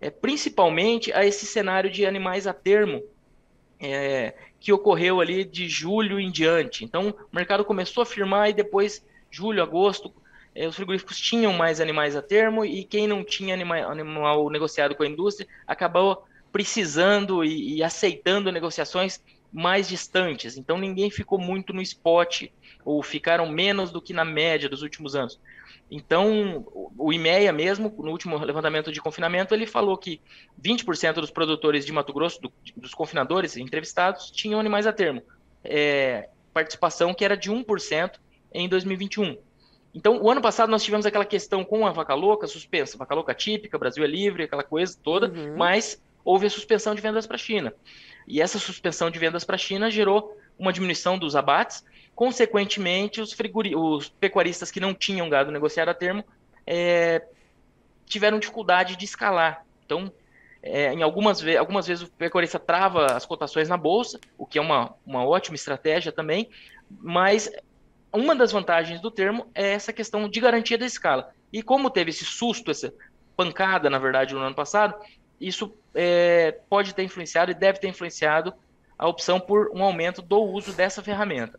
É, 0.00 0.10
principalmente 0.10 1.12
a 1.12 1.24
esse 1.24 1.46
cenário 1.46 1.88
de 1.88 2.04
animais 2.04 2.48
a 2.48 2.52
termo 2.52 3.02
é, 3.80 4.34
que 4.58 4.72
ocorreu 4.72 5.20
ali 5.20 5.44
de 5.44 5.68
julho 5.68 6.18
em 6.18 6.30
diante. 6.30 6.84
Então, 6.84 7.10
o 7.10 7.36
mercado 7.36 7.64
começou 7.64 8.02
a 8.02 8.06
firmar 8.06 8.50
e 8.50 8.52
depois, 8.52 9.06
julho, 9.30 9.62
agosto, 9.62 10.12
é, 10.54 10.66
os 10.66 10.74
frigoríficos 10.74 11.18
tinham 11.18 11.52
mais 11.52 11.80
animais 11.80 12.16
a 12.16 12.22
termo 12.22 12.64
e 12.64 12.84
quem 12.84 13.06
não 13.06 13.24
tinha 13.24 13.54
animal, 13.54 13.90
animal 13.90 14.50
negociado 14.50 14.94
com 14.94 15.04
a 15.04 15.06
indústria 15.06 15.48
acabou 15.66 16.24
precisando 16.52 17.42
e, 17.44 17.76
e 17.76 17.82
aceitando 17.82 18.52
negociações 18.52 19.20
mais 19.52 19.88
distantes. 19.88 20.56
Então 20.56 20.78
ninguém 20.78 21.10
ficou 21.10 21.38
muito 21.38 21.72
no 21.72 21.82
spot 21.82 22.44
ou 22.84 23.02
ficaram 23.02 23.48
menos 23.48 23.90
do 23.90 24.00
que 24.00 24.12
na 24.12 24.24
média 24.24 24.68
dos 24.68 24.82
últimos 24.82 25.14
anos. 25.16 25.40
Então, 25.94 26.64
o 26.96 27.12
IMEA 27.12 27.52
mesmo, 27.52 27.94
no 27.98 28.10
último 28.10 28.38
levantamento 28.38 28.90
de 28.90 28.98
confinamento, 28.98 29.54
ele 29.54 29.66
falou 29.66 29.98
que 29.98 30.22
20% 30.58 31.14
dos 31.14 31.30
produtores 31.30 31.84
de 31.84 31.92
Mato 31.92 32.14
Grosso, 32.14 32.40
do, 32.40 32.52
dos 32.74 32.94
confinadores 32.94 33.58
entrevistados, 33.58 34.30
tinham 34.30 34.58
animais 34.58 34.86
a 34.86 34.92
termo. 34.92 35.22
É, 35.62 36.30
participação 36.54 37.12
que 37.12 37.22
era 37.22 37.36
de 37.36 37.50
1% 37.50 38.12
em 38.54 38.70
2021. 38.70 39.36
Então, 39.94 40.18
o 40.22 40.30
ano 40.30 40.40
passado 40.40 40.70
nós 40.70 40.82
tivemos 40.82 41.04
aquela 41.04 41.26
questão 41.26 41.62
com 41.62 41.86
a 41.86 41.92
vaca 41.92 42.14
louca 42.14 42.46
suspensa, 42.46 42.96
vaca 42.96 43.14
louca 43.14 43.34
típica, 43.34 43.78
Brasil 43.78 44.02
é 44.02 44.06
livre, 44.06 44.44
aquela 44.44 44.62
coisa 44.62 44.96
toda, 45.02 45.28
uhum. 45.28 45.58
mas 45.58 46.02
houve 46.24 46.46
a 46.46 46.50
suspensão 46.50 46.94
de 46.94 47.00
vendas 47.00 47.26
para 47.26 47.36
a 47.36 47.38
China. 47.38 47.74
E 48.26 48.40
essa 48.40 48.58
suspensão 48.58 49.10
de 49.10 49.18
vendas 49.18 49.44
para 49.44 49.56
a 49.56 49.58
China 49.58 49.90
gerou 49.90 50.36
uma 50.58 50.72
diminuição 50.72 51.18
dos 51.18 51.34
abates. 51.34 51.84
Consequentemente, 52.14 53.20
os, 53.20 53.36
os 53.76 54.08
pecuaristas 54.08 54.70
que 54.70 54.80
não 54.80 54.94
tinham 54.94 55.28
gado 55.28 55.50
negociado 55.50 55.88
a 55.88 55.94
termo 55.94 56.24
é, 56.66 57.24
tiveram 58.06 58.38
dificuldade 58.38 58.96
de 58.96 59.04
escalar. 59.04 59.64
Então, 59.84 60.12
é, 60.62 60.92
em 60.92 61.02
algumas, 61.02 61.40
ve 61.40 61.56
algumas 61.56 61.86
vezes 61.86 62.04
o 62.04 62.12
pecuarista 62.12 62.58
trava 62.58 63.06
as 63.06 63.26
cotações 63.26 63.68
na 63.68 63.76
bolsa, 63.76 64.20
o 64.38 64.46
que 64.46 64.58
é 64.58 64.62
uma, 64.62 64.94
uma 65.04 65.26
ótima 65.26 65.56
estratégia 65.56 66.12
também, 66.12 66.48
mas 66.88 67.50
uma 68.12 68.36
das 68.36 68.52
vantagens 68.52 69.00
do 69.00 69.10
termo 69.10 69.50
é 69.54 69.72
essa 69.72 69.92
questão 69.92 70.28
de 70.28 70.40
garantia 70.40 70.78
da 70.78 70.86
escala. 70.86 71.32
E 71.52 71.62
como 71.62 71.90
teve 71.90 72.10
esse 72.10 72.24
susto, 72.24 72.70
essa 72.70 72.92
pancada, 73.36 73.90
na 73.90 73.98
verdade, 73.98 74.34
no 74.34 74.40
ano 74.40 74.54
passado, 74.54 74.94
isso 75.46 75.74
é, 75.94 76.52
pode 76.68 76.94
ter 76.94 77.02
influenciado 77.02 77.50
e 77.50 77.54
deve 77.54 77.78
ter 77.78 77.88
influenciado 77.88 78.54
a 78.98 79.08
opção 79.08 79.40
por 79.40 79.70
um 79.74 79.82
aumento 79.82 80.22
do 80.22 80.40
uso 80.40 80.72
dessa 80.72 81.02
ferramenta. 81.02 81.58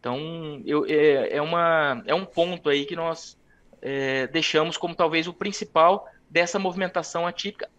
Então, 0.00 0.60
eu, 0.66 0.84
é, 0.86 1.36
é, 1.36 1.42
uma, 1.42 2.02
é 2.06 2.14
um 2.14 2.24
ponto 2.24 2.68
aí 2.68 2.84
que 2.84 2.96
nós 2.96 3.38
é, 3.80 4.26
deixamos 4.26 4.76
como 4.76 4.94
talvez 4.94 5.28
o 5.28 5.32
principal 5.32 6.08
dessa 6.28 6.58
movimentação 6.58 7.26
atípica. 7.26 7.70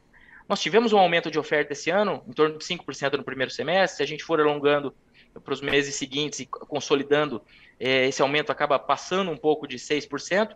Nós 0.47 0.61
tivemos 0.61 0.93
um 0.93 0.97
aumento 0.97 1.29
de 1.29 1.37
oferta 1.37 1.73
esse 1.73 1.89
ano, 1.89 2.23
em 2.27 2.31
torno 2.31 2.57
de 2.57 2.63
5% 2.63 3.17
no 3.17 3.23
primeiro 3.23 3.51
semestre. 3.51 3.97
Se 3.97 4.03
a 4.03 4.05
gente 4.05 4.23
for 4.23 4.39
alongando 4.39 4.95
para 5.43 5.53
os 5.53 5.61
meses 5.61 5.95
seguintes 5.95 6.39
e 6.39 6.45
consolidando, 6.45 7.41
é, 7.79 8.07
esse 8.07 8.21
aumento 8.21 8.51
acaba 8.51 8.79
passando 8.79 9.31
um 9.31 9.37
pouco 9.37 9.67
de 9.67 9.77
6%, 9.77 10.55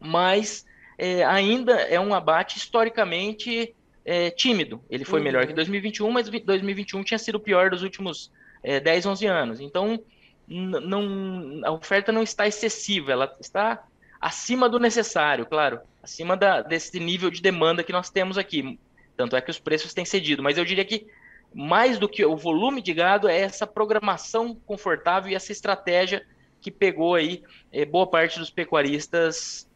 mas 0.00 0.66
é, 0.98 1.22
ainda 1.24 1.72
é 1.82 2.00
um 2.00 2.12
abate 2.12 2.58
historicamente 2.58 3.74
é, 4.04 4.30
tímido. 4.30 4.82
Ele 4.90 5.04
foi 5.04 5.20
uhum. 5.20 5.24
melhor 5.24 5.46
que 5.46 5.52
2021, 5.52 6.10
mas 6.10 6.28
2021 6.28 7.02
tinha 7.04 7.18
sido 7.18 7.36
o 7.36 7.40
pior 7.40 7.70
dos 7.70 7.82
últimos 7.82 8.30
é, 8.62 8.80
10, 8.80 9.06
11 9.06 9.26
anos. 9.26 9.60
Então, 9.60 10.02
não, 10.48 11.60
a 11.64 11.70
oferta 11.70 12.10
não 12.10 12.22
está 12.22 12.46
excessiva, 12.46 13.12
ela 13.12 13.36
está 13.40 13.84
acima 14.20 14.68
do 14.68 14.78
necessário, 14.78 15.46
claro, 15.46 15.80
acima 16.02 16.36
da, 16.36 16.60
desse 16.60 16.98
nível 16.98 17.30
de 17.30 17.40
demanda 17.40 17.84
que 17.84 17.92
nós 17.92 18.10
temos 18.10 18.36
aqui. 18.36 18.78
Tanto 19.16 19.36
é 19.36 19.40
que 19.40 19.50
os 19.50 19.58
preços 19.58 19.94
têm 19.94 20.04
cedido, 20.04 20.42
mas 20.42 20.58
eu 20.58 20.64
diria 20.64 20.84
que 20.84 21.06
mais 21.54 21.98
do 21.98 22.08
que 22.08 22.24
o 22.24 22.36
volume 22.36 22.80
de 22.80 22.92
gado 22.92 23.28
é 23.28 23.38
essa 23.38 23.66
programação 23.66 24.54
confortável 24.66 25.30
e 25.30 25.34
essa 25.34 25.52
estratégia 25.52 26.24
que 26.60 26.70
pegou 26.70 27.14
aí 27.14 27.42
é, 27.72 27.84
boa 27.84 28.06
parte 28.06 28.38
dos 28.38 28.50
pecuaristas 28.50 29.68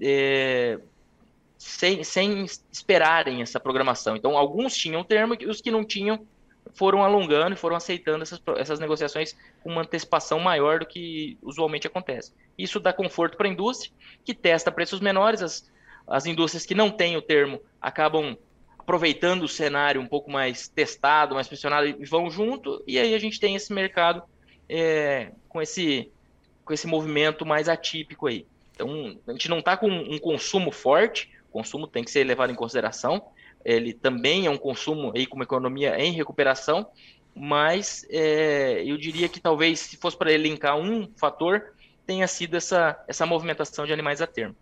é, 0.00 0.78
sem, 1.60 2.02
sem 2.02 2.46
esperarem 2.72 3.42
essa 3.42 3.60
programação. 3.60 4.16
Então, 4.16 4.34
alguns 4.38 4.74
tinham 4.74 5.04
termo 5.04 5.36
e 5.38 5.44
os 5.44 5.60
que 5.60 5.70
não 5.70 5.84
tinham 5.84 6.26
foram 6.72 7.04
alongando 7.04 7.52
e 7.52 7.58
foram 7.58 7.76
aceitando 7.76 8.22
essas, 8.22 8.40
essas 8.56 8.80
negociações 8.80 9.36
com 9.62 9.70
uma 9.70 9.82
antecipação 9.82 10.40
maior 10.40 10.78
do 10.78 10.86
que 10.86 11.36
usualmente 11.42 11.86
acontece. 11.86 12.32
Isso 12.56 12.80
dá 12.80 12.94
conforto 12.94 13.36
para 13.36 13.46
a 13.46 13.50
indústria, 13.50 13.92
que 14.24 14.32
testa 14.32 14.72
preços 14.72 15.00
menores, 15.00 15.42
as, 15.42 15.70
as 16.06 16.24
indústrias 16.24 16.64
que 16.64 16.74
não 16.74 16.90
têm 16.90 17.18
o 17.18 17.22
termo 17.22 17.60
acabam 17.78 18.38
aproveitando 18.78 19.42
o 19.42 19.48
cenário 19.48 20.00
um 20.00 20.06
pouco 20.06 20.30
mais 20.30 20.66
testado, 20.66 21.34
mais 21.34 21.46
pressionado 21.46 21.88
e 21.88 22.06
vão 22.06 22.30
junto, 22.30 22.82
e 22.86 22.98
aí 22.98 23.14
a 23.14 23.18
gente 23.18 23.38
tem 23.38 23.54
esse 23.54 23.70
mercado 23.70 24.22
é, 24.66 25.32
com, 25.46 25.60
esse, 25.60 26.10
com 26.64 26.72
esse 26.72 26.86
movimento 26.86 27.44
mais 27.44 27.68
atípico 27.68 28.28
aí. 28.28 28.46
Então, 28.72 29.18
a 29.26 29.32
gente 29.32 29.50
não 29.50 29.58
está 29.58 29.76
com 29.76 29.88
um 29.88 30.18
consumo 30.18 30.72
forte, 30.72 31.28
consumo 31.50 31.86
tem 31.86 32.04
que 32.04 32.10
ser 32.10 32.24
levado 32.24 32.50
em 32.52 32.56
consideração. 32.56 33.22
Ele 33.64 33.92
também 33.92 34.46
é 34.46 34.50
um 34.50 34.56
consumo 34.56 35.12
aí 35.14 35.26
com 35.26 35.36
uma 35.36 35.44
economia 35.44 35.98
em 35.98 36.12
recuperação, 36.12 36.86
mas 37.34 38.06
é, 38.10 38.82
eu 38.84 38.96
diria 38.96 39.28
que 39.28 39.40
talvez 39.40 39.80
se 39.80 39.96
fosse 39.96 40.16
para 40.16 40.32
elencar 40.32 40.78
um 40.78 41.08
fator, 41.16 41.72
tenha 42.06 42.26
sido 42.26 42.56
essa, 42.56 43.02
essa 43.06 43.26
movimentação 43.26 43.86
de 43.86 43.92
animais 43.92 44.20
a 44.22 44.26
termo. 44.26 44.56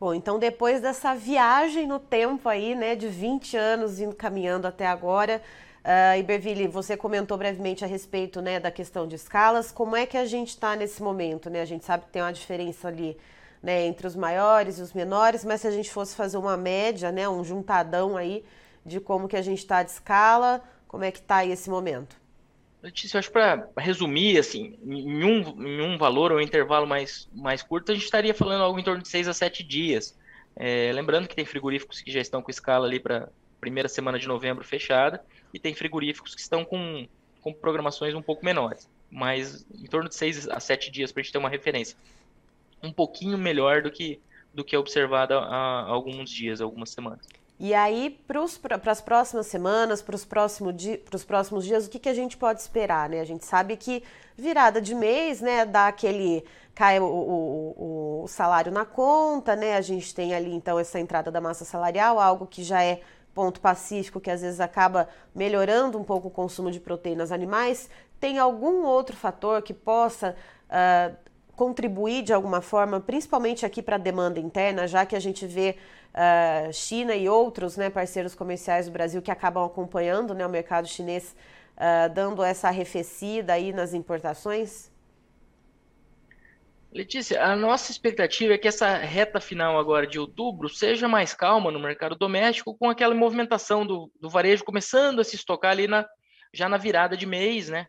Bom, 0.00 0.14
então 0.14 0.38
depois 0.38 0.80
dessa 0.80 1.14
viagem 1.14 1.86
no 1.86 1.98
tempo 1.98 2.48
aí, 2.48 2.74
né, 2.74 2.94
de 2.94 3.08
20 3.08 3.56
anos 3.56 4.00
indo 4.00 4.14
caminhando 4.14 4.66
até 4.66 4.86
agora, 4.86 5.42
uh, 5.84 6.18
Iberville, 6.18 6.68
você 6.68 6.96
comentou 6.96 7.36
brevemente 7.36 7.84
a 7.84 7.88
respeito, 7.88 8.40
né, 8.40 8.60
da 8.60 8.70
questão 8.70 9.08
de 9.08 9.16
escalas. 9.16 9.72
Como 9.72 9.96
é 9.96 10.06
que 10.06 10.16
a 10.16 10.24
gente 10.24 10.50
está 10.50 10.76
nesse 10.76 11.02
momento, 11.02 11.50
né? 11.50 11.60
A 11.60 11.64
gente 11.64 11.84
sabe 11.84 12.04
que 12.04 12.10
tem 12.10 12.22
uma 12.22 12.32
diferença 12.32 12.86
ali 12.86 13.16
né, 13.62 13.86
entre 13.86 14.06
os 14.06 14.16
maiores 14.16 14.78
e 14.78 14.82
os 14.82 14.92
menores, 14.92 15.44
mas 15.44 15.60
se 15.60 15.66
a 15.66 15.70
gente 15.70 15.90
fosse 15.90 16.14
fazer 16.14 16.36
uma 16.36 16.56
média, 16.56 17.10
né, 17.10 17.28
um 17.28 17.44
juntadão 17.44 18.16
aí 18.16 18.44
de 18.84 19.00
como 19.00 19.28
que 19.28 19.36
a 19.36 19.42
gente 19.42 19.58
está 19.58 19.82
de 19.82 19.90
escala, 19.90 20.62
como 20.86 21.04
é 21.04 21.10
que 21.10 21.18
está 21.18 21.36
aí 21.38 21.52
esse 21.52 21.68
momento? 21.68 22.16
Letícia, 22.82 23.16
eu 23.16 23.18
acho 23.18 23.32
para 23.32 23.68
resumir, 23.76 24.38
assim, 24.38 24.78
em 24.84 25.24
um, 25.24 25.66
em 25.66 25.82
um 25.82 25.98
valor 25.98 26.30
ou 26.30 26.40
intervalo 26.40 26.86
mais, 26.86 27.28
mais 27.32 27.62
curto, 27.62 27.90
a 27.90 27.94
gente 27.94 28.04
estaria 28.04 28.32
falando 28.32 28.62
algo 28.62 28.78
em 28.78 28.84
torno 28.84 29.02
de 29.02 29.08
6 29.08 29.26
a 29.28 29.34
7 29.34 29.64
dias. 29.64 30.16
É, 30.54 30.92
lembrando 30.92 31.26
que 31.26 31.34
tem 31.34 31.44
frigoríficos 31.44 32.00
que 32.00 32.10
já 32.10 32.20
estão 32.20 32.40
com 32.40 32.50
escala 32.50 32.86
ali 32.86 33.00
para 33.00 33.28
primeira 33.60 33.88
semana 33.88 34.18
de 34.18 34.28
novembro 34.28 34.64
fechada, 34.64 35.24
e 35.52 35.58
tem 35.58 35.74
frigoríficos 35.74 36.34
que 36.34 36.40
estão 36.40 36.64
com, 36.64 37.06
com 37.40 37.52
programações 37.52 38.14
um 38.14 38.22
pouco 38.22 38.44
menores, 38.44 38.88
mas 39.10 39.66
em 39.74 39.86
torno 39.86 40.08
de 40.08 40.14
6 40.14 40.48
a 40.48 40.60
7 40.60 40.90
dias 40.90 41.10
para 41.10 41.20
a 41.20 41.22
gente 41.24 41.32
ter 41.32 41.38
uma 41.38 41.48
referência. 41.48 41.96
Um 42.82 42.92
pouquinho 42.92 43.36
melhor 43.36 43.82
do 43.82 43.90
que, 43.90 44.20
do 44.54 44.64
que 44.64 44.74
é 44.74 44.78
observado 44.78 45.34
há 45.34 45.82
alguns 45.82 46.30
dias, 46.30 46.60
algumas 46.60 46.90
semanas. 46.90 47.26
E 47.60 47.74
aí, 47.74 48.10
para 48.26 48.92
as 48.92 49.00
próximas 49.00 49.48
semanas, 49.48 50.00
para 50.00 50.14
os 50.14 50.24
próximo 50.24 50.72
próximos 51.26 51.64
dias, 51.64 51.86
o 51.86 51.90
que, 51.90 51.98
que 51.98 52.08
a 52.08 52.14
gente 52.14 52.36
pode 52.36 52.60
esperar? 52.60 53.08
Né? 53.08 53.20
A 53.20 53.24
gente 53.24 53.44
sabe 53.44 53.76
que 53.76 54.04
virada 54.36 54.80
de 54.80 54.94
mês, 54.94 55.40
né, 55.40 55.66
dá 55.66 55.88
aquele. 55.88 56.44
cai 56.72 57.00
o, 57.00 57.04
o, 57.04 58.22
o, 58.22 58.28
salário 58.28 58.70
na 58.70 58.84
conta, 58.84 59.56
né? 59.56 59.76
A 59.76 59.80
gente 59.80 60.14
tem 60.14 60.34
ali 60.34 60.54
então 60.54 60.78
essa 60.78 61.00
entrada 61.00 61.32
da 61.32 61.40
massa 61.40 61.64
salarial, 61.64 62.20
algo 62.20 62.46
que 62.46 62.62
já 62.62 62.84
é 62.84 63.00
ponto 63.34 63.60
pacífico, 63.60 64.20
que 64.20 64.30
às 64.30 64.40
vezes 64.40 64.60
acaba 64.60 65.08
melhorando 65.34 65.98
um 65.98 66.04
pouco 66.04 66.28
o 66.28 66.30
consumo 66.30 66.70
de 66.70 66.78
proteínas 66.78 67.32
animais. 67.32 67.90
Tem 68.20 68.38
algum 68.38 68.84
outro 68.84 69.16
fator 69.16 69.62
que 69.62 69.74
possa 69.74 70.36
uh, 70.68 71.16
contribuir 71.58 72.22
de 72.22 72.32
alguma 72.32 72.60
forma, 72.60 73.00
principalmente 73.00 73.66
aqui 73.66 73.82
para 73.82 73.96
a 73.96 73.98
demanda 73.98 74.38
interna, 74.38 74.86
já 74.86 75.04
que 75.04 75.16
a 75.16 75.20
gente 75.20 75.44
vê 75.44 75.76
uh, 76.14 76.72
China 76.72 77.16
e 77.16 77.28
outros 77.28 77.76
né, 77.76 77.90
parceiros 77.90 78.32
comerciais 78.32 78.86
do 78.86 78.92
Brasil 78.92 79.20
que 79.20 79.30
acabam 79.30 79.64
acompanhando 79.64 80.34
né, 80.34 80.46
o 80.46 80.48
mercado 80.48 80.86
chinês, 80.86 81.34
uh, 81.74 82.14
dando 82.14 82.44
essa 82.44 82.68
arrefecida 82.68 83.54
aí 83.54 83.72
nas 83.72 83.92
importações? 83.92 84.88
Letícia, 86.92 87.44
a 87.44 87.56
nossa 87.56 87.90
expectativa 87.90 88.54
é 88.54 88.58
que 88.58 88.68
essa 88.68 88.96
reta 88.96 89.40
final 89.40 89.76
agora 89.78 90.06
de 90.06 90.18
outubro 90.18 90.68
seja 90.68 91.08
mais 91.08 91.34
calma 91.34 91.72
no 91.72 91.80
mercado 91.80 92.14
doméstico, 92.14 92.76
com 92.78 92.88
aquela 92.88 93.16
movimentação 93.16 93.84
do, 93.84 94.08
do 94.20 94.30
varejo 94.30 94.64
começando 94.64 95.20
a 95.20 95.24
se 95.24 95.34
estocar 95.34 95.72
ali 95.72 95.88
na, 95.88 96.06
já 96.54 96.68
na 96.68 96.76
virada 96.76 97.16
de 97.16 97.26
mês, 97.26 97.68
né? 97.68 97.88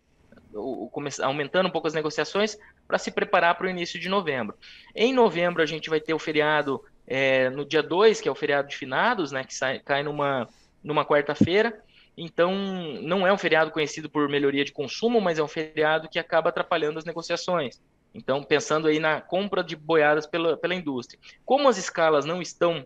Aumentando 1.21 1.67
um 1.67 1.71
pouco 1.71 1.87
as 1.87 1.93
negociações 1.93 2.57
para 2.87 2.97
se 2.97 3.11
preparar 3.11 3.55
para 3.55 3.67
o 3.67 3.69
início 3.69 3.99
de 3.99 4.09
novembro. 4.09 4.57
Em 4.95 5.13
novembro, 5.13 5.61
a 5.61 5.65
gente 5.65 5.89
vai 5.89 5.99
ter 5.99 6.13
o 6.13 6.19
feriado 6.19 6.83
é, 7.05 7.49
no 7.49 7.65
dia 7.65 7.83
2, 7.83 8.21
que 8.21 8.27
é 8.27 8.31
o 8.31 8.35
feriado 8.35 8.67
de 8.67 8.77
finados, 8.77 9.31
né, 9.31 9.43
que 9.43 9.53
sai, 9.53 9.79
cai 9.79 10.03
numa, 10.03 10.47
numa 10.83 11.05
quarta-feira. 11.05 11.81
Então, 12.17 12.53
não 13.01 13.25
é 13.25 13.31
um 13.31 13.37
feriado 13.37 13.71
conhecido 13.71 14.09
por 14.09 14.27
melhoria 14.27 14.65
de 14.65 14.73
consumo, 14.73 15.21
mas 15.21 15.39
é 15.39 15.43
um 15.43 15.47
feriado 15.47 16.09
que 16.09 16.19
acaba 16.19 16.49
atrapalhando 16.49 16.99
as 16.99 17.05
negociações. 17.05 17.79
Então, 18.13 18.43
pensando 18.43 18.87
aí 18.87 18.99
na 18.99 19.21
compra 19.21 19.63
de 19.63 19.75
boiadas 19.75 20.27
pela, 20.27 20.57
pela 20.57 20.75
indústria. 20.75 21.19
Como 21.45 21.69
as 21.69 21.77
escalas 21.77 22.25
não 22.25 22.41
estão, 22.41 22.85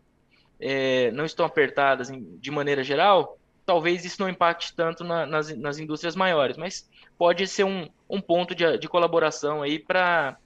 é, 0.59 1.09
não 1.11 1.25
estão 1.25 1.45
apertadas 1.45 2.11
de 2.11 2.51
maneira 2.51 2.83
geral, 2.83 3.37
talvez 3.65 4.03
isso 4.05 4.21
não 4.21 4.29
impacte 4.29 4.75
tanto 4.75 5.03
na, 5.03 5.25
nas, 5.25 5.55
nas 5.57 5.79
indústrias 5.79 6.15
maiores, 6.15 6.57
mas 6.57 6.89
pode 7.17 7.47
ser 7.47 7.63
um, 7.63 7.87
um 8.09 8.21
ponto 8.21 8.53
de, 8.53 8.77
de 8.77 8.87
colaboração 8.87 9.61
aí 9.61 9.79
para 9.79 10.37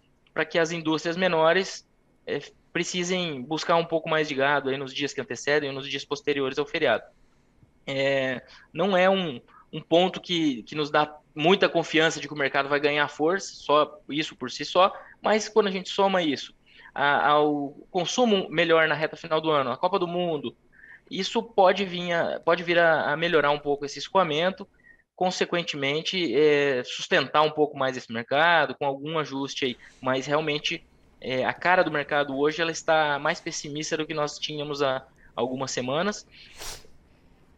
que 0.49 0.59
as 0.59 0.71
indústrias 0.71 1.17
menores 1.17 1.87
é, 2.25 2.39
precisem 2.71 3.41
buscar 3.41 3.75
um 3.75 3.85
pouco 3.85 4.09
mais 4.09 4.27
de 4.27 4.35
gado 4.35 4.69
aí 4.69 4.77
nos 4.77 4.93
dias 4.93 5.13
que 5.13 5.21
antecedem 5.21 5.69
ou 5.69 5.75
nos 5.75 5.89
dias 5.89 6.05
posteriores 6.05 6.59
ao 6.59 6.65
feriado. 6.65 7.03
É, 7.85 8.41
não 8.71 8.95
é 8.95 9.09
um, 9.09 9.41
um 9.71 9.81
ponto 9.81 10.21
que, 10.21 10.63
que 10.63 10.75
nos 10.75 10.91
dá 10.91 11.15
muita 11.33 11.69
confiança 11.69 12.19
de 12.19 12.27
que 12.27 12.33
o 12.33 12.37
mercado 12.37 12.69
vai 12.69 12.79
ganhar 12.79 13.07
força, 13.07 13.53
só 13.53 13.99
isso 14.09 14.35
por 14.35 14.51
si 14.51 14.65
só, 14.65 14.93
mas 15.21 15.47
quando 15.47 15.67
a 15.67 15.71
gente 15.71 15.89
soma 15.89 16.21
isso 16.21 16.53
a, 16.93 17.27
ao 17.27 17.69
consumo 17.91 18.49
melhor 18.49 18.87
na 18.87 18.95
reta 18.95 19.15
final 19.15 19.39
do 19.39 19.51
ano, 19.51 19.71
a 19.71 19.77
Copa 19.77 19.99
do 19.99 20.07
Mundo, 20.07 20.55
isso 21.09 21.41
pode 21.41 21.85
vir 21.85 22.13
a, 22.13 22.39
pode 22.39 22.63
vir 22.63 22.79
a, 22.79 23.13
a 23.13 23.17
melhorar 23.17 23.51
um 23.51 23.59
pouco 23.59 23.85
esse 23.85 23.99
escoamento, 23.99 24.67
consequentemente 25.15 26.35
é, 26.35 26.83
sustentar 26.83 27.41
um 27.41 27.51
pouco 27.51 27.77
mais 27.77 27.97
esse 27.97 28.11
mercado 28.11 28.75
com 28.75 28.85
algum 28.85 29.17
ajuste 29.17 29.65
aí, 29.65 29.77
mas 30.01 30.25
realmente 30.25 30.85
é, 31.19 31.43
a 31.43 31.53
cara 31.53 31.83
do 31.83 31.91
mercado 31.91 32.37
hoje 32.37 32.61
ela 32.61 32.71
está 32.71 33.17
mais 33.17 33.39
pessimista 33.39 33.97
do 33.97 34.05
que 34.05 34.13
nós 34.13 34.37
tínhamos 34.37 34.83
há 34.83 35.05
algumas 35.35 35.71
semanas. 35.71 36.27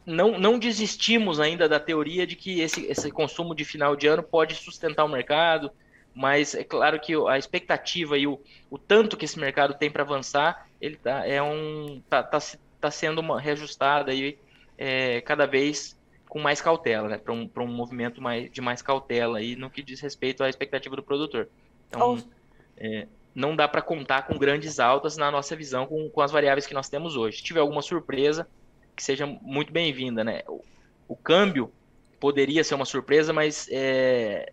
Não, 0.06 0.40
não 0.40 0.58
desistimos 0.58 1.40
ainda 1.40 1.68
da 1.70 1.80
teoria 1.80 2.26
de 2.26 2.36
que 2.36 2.62
esse, 2.62 2.86
esse 2.86 3.12
consumo 3.12 3.54
de 3.54 3.64
final 3.66 3.96
de 3.96 4.08
ano 4.08 4.24
pode 4.24 4.56
sustentar 4.56 5.04
o 5.04 5.10
mercado, 5.10 5.70
mas 6.16 6.56
é 6.56 6.64
claro 6.64 7.00
que 7.00 7.14
a 7.28 7.38
expectativa 7.38 8.18
e 8.18 8.26
o, 8.26 8.40
o 8.70 8.78
tanto 8.78 9.16
que 9.16 9.26
esse 9.26 9.38
mercado 9.38 9.74
tem 9.74 9.92
para 9.92 10.04
avançar, 10.04 10.68
ele 10.82 10.96
tá, 10.96 11.28
é 11.28 11.42
um, 11.42 12.02
tá, 12.10 12.24
tá, 12.24 12.40
tá 12.80 12.92
sendo 12.92 13.20
uma, 13.20 13.40
reajustado 13.40 14.12
aí, 14.12 14.38
é, 14.78 15.22
cada 15.22 15.46
vez 15.46 15.98
com 16.28 16.40
mais 16.40 16.62
cautela, 16.62 17.10
né? 17.10 17.18
para 17.18 17.34
um, 17.34 17.50
um 17.56 17.68
movimento 17.68 18.22
mais, 18.22 18.52
de 18.52 18.62
mais 18.62 18.82
cautela 18.82 19.40
aí 19.40 19.56
no 19.56 19.70
que 19.70 19.82
diz 19.82 20.00
respeito 20.00 20.44
à 20.44 20.50
expectativa 20.50 20.96
do 20.96 21.04
produtor. 21.04 21.50
Então, 21.90 22.18
oh. 22.18 22.30
é, 22.78 23.08
não 23.34 23.56
dá 23.56 23.68
para 23.68 23.82
contar 23.82 24.24
com 24.24 24.38
grandes 24.38 24.80
altas 24.80 25.18
na 25.18 25.32
nossa 25.32 25.56
visão 25.56 25.88
com, 25.88 26.10
com 26.10 26.22
as 26.22 26.32
variáveis 26.32 26.68
que 26.68 26.74
nós 26.74 26.88
temos 26.88 27.16
hoje. 27.16 27.38
Se 27.38 27.44
tiver 27.44 27.60
alguma 27.60 27.82
surpresa, 27.82 28.48
que 28.96 29.04
seja 29.04 29.26
muito 29.26 29.74
bem-vinda, 29.74 30.24
né? 30.24 30.44
O, 30.48 30.64
o, 31.08 31.16
câmbio 31.16 31.72
poderia 32.20 32.64
ser 32.64 32.76
uma 32.76 32.86
surpresa, 32.86 33.34
mas 33.34 33.68
é, 33.72 34.52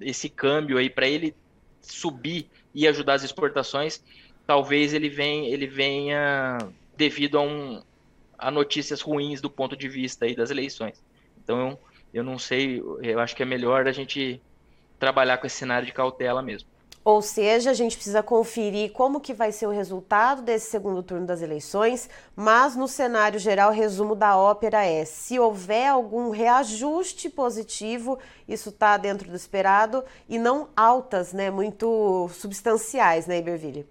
esse 0.00 0.28
câmbio 0.28 0.76
aí 0.76 0.90
para 0.90 1.06
ele 1.06 1.34
subir 1.80 2.50
e 2.74 2.86
ajudar 2.88 3.14
as 3.14 3.22
exportações, 3.22 4.02
talvez 4.46 4.92
ele 4.92 5.08
venha, 5.08 5.48
ele 5.48 5.66
venha 5.66 6.58
devido 6.96 7.38
a, 7.38 7.42
um, 7.42 7.82
a 8.38 8.50
notícias 8.50 9.00
ruins 9.00 9.40
do 9.40 9.50
ponto 9.50 9.76
de 9.76 9.88
vista 9.88 10.24
aí 10.24 10.34
das 10.34 10.50
eleições. 10.50 11.02
Então 11.42 11.78
eu, 12.12 12.22
não 12.22 12.38
sei, 12.38 12.82
eu 13.02 13.20
acho 13.20 13.34
que 13.34 13.42
é 13.42 13.46
melhor 13.46 13.86
a 13.86 13.92
gente 13.92 14.40
trabalhar 14.98 15.38
com 15.38 15.46
esse 15.46 15.56
cenário 15.56 15.86
de 15.86 15.92
cautela 15.92 16.42
mesmo. 16.42 16.68
Ou 17.04 17.20
seja, 17.20 17.70
a 17.70 17.74
gente 17.74 17.96
precisa 17.96 18.22
conferir 18.22 18.92
como 18.92 19.20
que 19.20 19.34
vai 19.34 19.52
ser 19.52 19.66
o 19.66 19.70
resultado 19.70 20.40
desse 20.40 20.70
segundo 20.70 21.02
turno 21.02 21.26
das 21.26 21.42
eleições, 21.42 22.08
mas 22.34 22.74
no 22.74 22.88
cenário 22.88 23.38
geral, 23.38 23.70
o 23.70 23.74
resumo 23.74 24.14
da 24.14 24.38
ópera 24.38 24.86
é: 24.86 25.04
se 25.04 25.38
houver 25.38 25.88
algum 25.88 26.30
reajuste 26.30 27.28
positivo, 27.28 28.18
isso 28.48 28.70
está 28.70 28.96
dentro 28.96 29.28
do 29.28 29.36
esperado 29.36 30.02
e 30.26 30.38
não 30.38 30.68
altas, 30.74 31.34
né, 31.34 31.50
muito 31.50 32.30
substanciais, 32.32 33.26
né, 33.26 33.38
Iberville? 33.38 33.86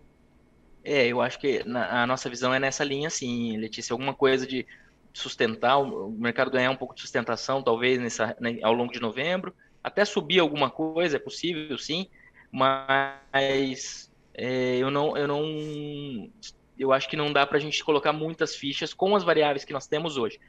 É, 0.83 1.07
eu 1.07 1.21
acho 1.21 1.39
que 1.39 1.63
a 1.65 2.05
nossa 2.05 2.29
visão 2.29 2.53
é 2.53 2.59
nessa 2.59 2.83
linha, 2.83 3.09
sim, 3.09 3.55
Letícia, 3.57 3.93
alguma 3.93 4.13
coisa 4.13 4.45
de 4.45 4.65
sustentar 5.13 5.77
o 5.77 6.09
mercado 6.09 6.51
ganhar 6.51 6.71
um 6.71 6.75
pouco 6.75 6.95
de 6.95 7.01
sustentação, 7.01 7.63
talvez 7.63 7.99
nessa, 7.99 8.35
né, 8.39 8.59
ao 8.61 8.73
longo 8.73 8.91
de 8.91 8.99
novembro, 8.99 9.53
até 9.83 10.03
subir 10.03 10.39
alguma 10.39 10.69
coisa, 10.69 11.17
é 11.17 11.19
possível, 11.19 11.77
sim 11.77 12.09
mas 12.53 14.11
é, 14.35 14.77
eu 14.77 14.91
não 14.91 15.17
eu 15.17 15.27
não 15.27 16.29
eu 16.77 16.93
acho 16.93 17.09
que 17.09 17.17
não 17.17 17.33
dá 17.33 17.47
para 17.47 17.57
a 17.57 17.59
gente 17.59 17.83
colocar 17.83 18.13
muitas 18.13 18.55
fichas 18.55 18.93
com 18.93 19.15
as 19.15 19.23
variáveis 19.23 19.65
que 19.65 19.73
nós 19.73 19.87
temos 19.87 20.17
hoje. 20.17 20.39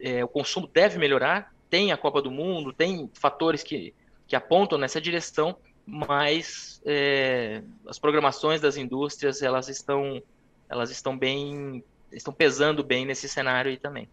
É, 0.00 0.24
o 0.24 0.28
consumo 0.28 0.68
deve 0.72 0.96
melhorar, 0.98 1.52
tem 1.68 1.90
a 1.90 1.96
Copa 1.96 2.22
do 2.22 2.30
Mundo, 2.30 2.72
tem 2.72 3.10
fatores 3.14 3.62
que, 3.62 3.92
que 4.28 4.36
apontam 4.36 4.78
nessa 4.78 5.00
direção, 5.00 5.56
mas 5.86 6.80
é, 6.84 7.62
as 7.86 7.98
programações 7.98 8.60
das 8.60 8.76
indústrias 8.76 9.42
elas 9.42 9.68
estão 9.68 10.22
elas 10.68 10.90
estão 10.90 11.16
bem 11.16 11.82
estão 12.12 12.32
pesando 12.32 12.82
bem 12.82 13.04
nesse 13.04 13.28
cenário 13.28 13.70
aí 13.70 13.76
também. 13.76 14.08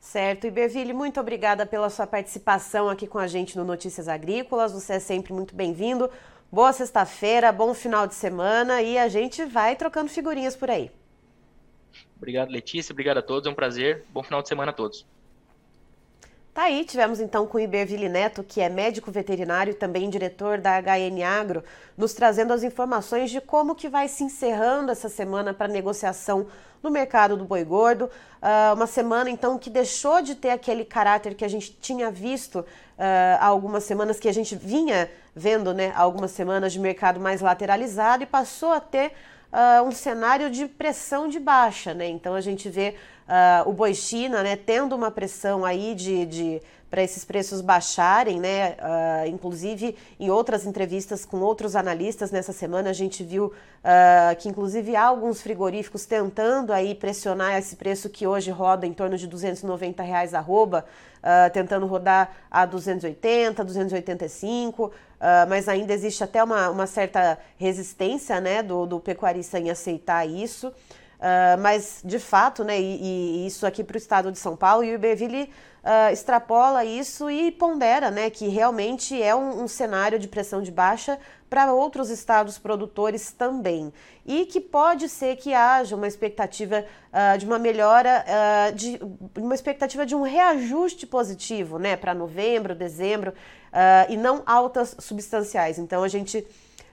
Certo. 0.00 0.48
Iberville, 0.48 0.92
muito 0.92 1.20
obrigada 1.20 1.64
pela 1.64 1.88
sua 1.88 2.06
participação 2.06 2.88
aqui 2.88 3.06
com 3.06 3.18
a 3.18 3.28
gente 3.28 3.56
no 3.56 3.64
Notícias 3.64 4.08
Agrícolas. 4.08 4.72
Você 4.72 4.94
é 4.94 4.98
sempre 4.98 5.32
muito 5.32 5.54
bem-vindo. 5.54 6.10
Boa 6.50 6.72
sexta-feira, 6.72 7.52
bom 7.52 7.72
final 7.72 8.06
de 8.06 8.14
semana 8.14 8.82
e 8.82 8.98
a 8.98 9.08
gente 9.08 9.44
vai 9.44 9.76
trocando 9.76 10.10
figurinhas 10.10 10.56
por 10.56 10.70
aí. 10.70 10.90
Obrigado, 12.16 12.50
Letícia. 12.50 12.92
Obrigado 12.92 13.18
a 13.18 13.22
todos. 13.22 13.46
É 13.46 13.50
um 13.50 13.54
prazer. 13.54 14.04
Bom 14.12 14.22
final 14.22 14.42
de 14.42 14.48
semana 14.48 14.70
a 14.70 14.74
todos. 14.74 15.06
Tá 16.54 16.64
aí, 16.64 16.84
tivemos 16.84 17.18
então 17.18 17.46
com 17.46 17.58
Iberville 17.58 18.10
Neto, 18.10 18.44
que 18.44 18.60
é 18.60 18.68
médico 18.68 19.10
veterinário 19.10 19.70
e 19.70 19.74
também 19.74 20.10
diretor 20.10 20.58
da 20.58 20.78
HN 20.78 21.22
Agro, 21.24 21.64
nos 21.96 22.12
trazendo 22.12 22.52
as 22.52 22.62
informações 22.62 23.30
de 23.30 23.40
como 23.40 23.74
que 23.74 23.88
vai 23.88 24.06
se 24.06 24.22
encerrando 24.22 24.92
essa 24.92 25.08
semana 25.08 25.54
para 25.54 25.66
negociação 25.66 26.46
no 26.82 26.90
mercado 26.90 27.38
do 27.38 27.44
boi 27.46 27.64
gordo. 27.64 28.04
Uh, 28.04 28.74
uma 28.74 28.86
semana 28.86 29.30
então 29.30 29.58
que 29.58 29.70
deixou 29.70 30.20
de 30.20 30.34
ter 30.34 30.50
aquele 30.50 30.84
caráter 30.84 31.34
que 31.34 31.44
a 31.44 31.48
gente 31.48 31.72
tinha 31.80 32.10
visto 32.10 32.56
uh, 32.56 32.66
há 33.40 33.46
algumas 33.46 33.84
semanas, 33.84 34.20
que 34.20 34.28
a 34.28 34.34
gente 34.34 34.54
vinha 34.54 35.10
vendo 35.34 35.72
né, 35.72 35.90
há 35.96 36.02
algumas 36.02 36.32
semanas 36.32 36.74
de 36.74 36.78
mercado 36.78 37.18
mais 37.18 37.40
lateralizado 37.40 38.24
e 38.24 38.26
passou 38.26 38.72
a 38.72 38.80
ter 38.80 39.12
uh, 39.52 39.86
um 39.86 39.92
cenário 39.92 40.50
de 40.50 40.66
pressão 40.66 41.28
de 41.28 41.38
baixa. 41.38 41.92
Né? 41.92 42.08
Então 42.08 42.34
a 42.34 42.40
gente 42.40 42.68
vê 42.68 42.94
uh, 43.28 43.68
o 43.68 43.72
boi 43.72 43.94
China, 43.94 44.42
né, 44.42 44.56
tendo 44.56 44.96
uma 44.96 45.10
pressão 45.10 45.64
aí 45.64 45.94
de, 45.94 46.26
de 46.26 46.62
para 46.92 47.02
esses 47.02 47.24
preços 47.24 47.62
baixarem, 47.62 48.38
né? 48.38 48.72
Uh, 48.72 49.28
inclusive, 49.28 49.96
em 50.20 50.28
outras 50.28 50.66
entrevistas 50.66 51.24
com 51.24 51.40
outros 51.40 51.74
analistas 51.74 52.30
nessa 52.30 52.52
semana, 52.52 52.90
a 52.90 52.92
gente 52.92 53.24
viu 53.24 53.46
uh, 53.46 54.36
que, 54.38 54.46
inclusive, 54.46 54.94
há 54.94 55.04
alguns 55.04 55.40
frigoríficos 55.40 56.04
tentando 56.04 56.70
aí 56.70 56.94
pressionar 56.94 57.56
esse 57.56 57.76
preço 57.76 58.10
que 58.10 58.26
hoje 58.26 58.50
roda 58.50 58.86
em 58.86 58.92
torno 58.92 59.16
de 59.16 59.26
290 59.26 60.02
reais 60.02 60.34
arroba, 60.34 60.84
uh, 61.22 61.50
tentando 61.50 61.86
rodar 61.86 62.30
a 62.50 62.66
280, 62.66 63.64
285, 63.64 64.92
uh, 65.22 65.48
mas 65.48 65.68
ainda 65.68 65.94
existe 65.94 66.24
até 66.24 66.42
uma, 66.42 66.68
uma 66.68 66.86
certa 66.86 67.38
resistência, 67.56 68.40
né, 68.40 68.62
do, 68.62 68.84
do 68.84 68.98
pecuarista 68.98 69.58
em 69.58 69.70
aceitar 69.70 70.28
isso. 70.28 70.72
Uh, 71.22 71.56
mas, 71.60 72.00
de 72.04 72.18
fato, 72.18 72.64
né, 72.64 72.80
e, 72.80 73.44
e 73.44 73.46
isso 73.46 73.64
aqui 73.64 73.84
para 73.84 73.94
o 73.94 73.96
estado 73.96 74.32
de 74.32 74.38
São 74.40 74.56
Paulo, 74.56 74.82
e 74.82 74.90
o 74.90 74.94
Iberville 74.96 75.44
uh, 75.44 76.12
extrapola 76.12 76.84
isso 76.84 77.30
e 77.30 77.52
pondera 77.52 78.10
né, 78.10 78.28
que 78.28 78.48
realmente 78.48 79.22
é 79.22 79.32
um, 79.32 79.62
um 79.62 79.68
cenário 79.68 80.18
de 80.18 80.26
pressão 80.26 80.60
de 80.60 80.72
baixa 80.72 81.16
para 81.48 81.72
outros 81.72 82.10
estados 82.10 82.58
produtores 82.58 83.30
também. 83.30 83.92
E 84.26 84.46
que 84.46 84.60
pode 84.60 85.08
ser 85.08 85.36
que 85.36 85.54
haja 85.54 85.94
uma 85.94 86.08
expectativa 86.08 86.84
uh, 87.12 87.38
de 87.38 87.46
uma 87.46 87.58
melhora, 87.58 88.24
de 88.74 88.98
uma 89.38 89.54
expectativa 89.54 90.04
de 90.04 90.16
um 90.16 90.22
reajuste 90.22 91.06
positivo 91.06 91.78
né, 91.78 91.94
para 91.94 92.14
novembro, 92.14 92.74
dezembro, 92.74 93.32
e 94.08 94.16
não 94.16 94.42
altas 94.44 94.96
substanciais. 94.98 95.78
Então 95.78 96.02
a 96.02 96.08
gente 96.08 96.46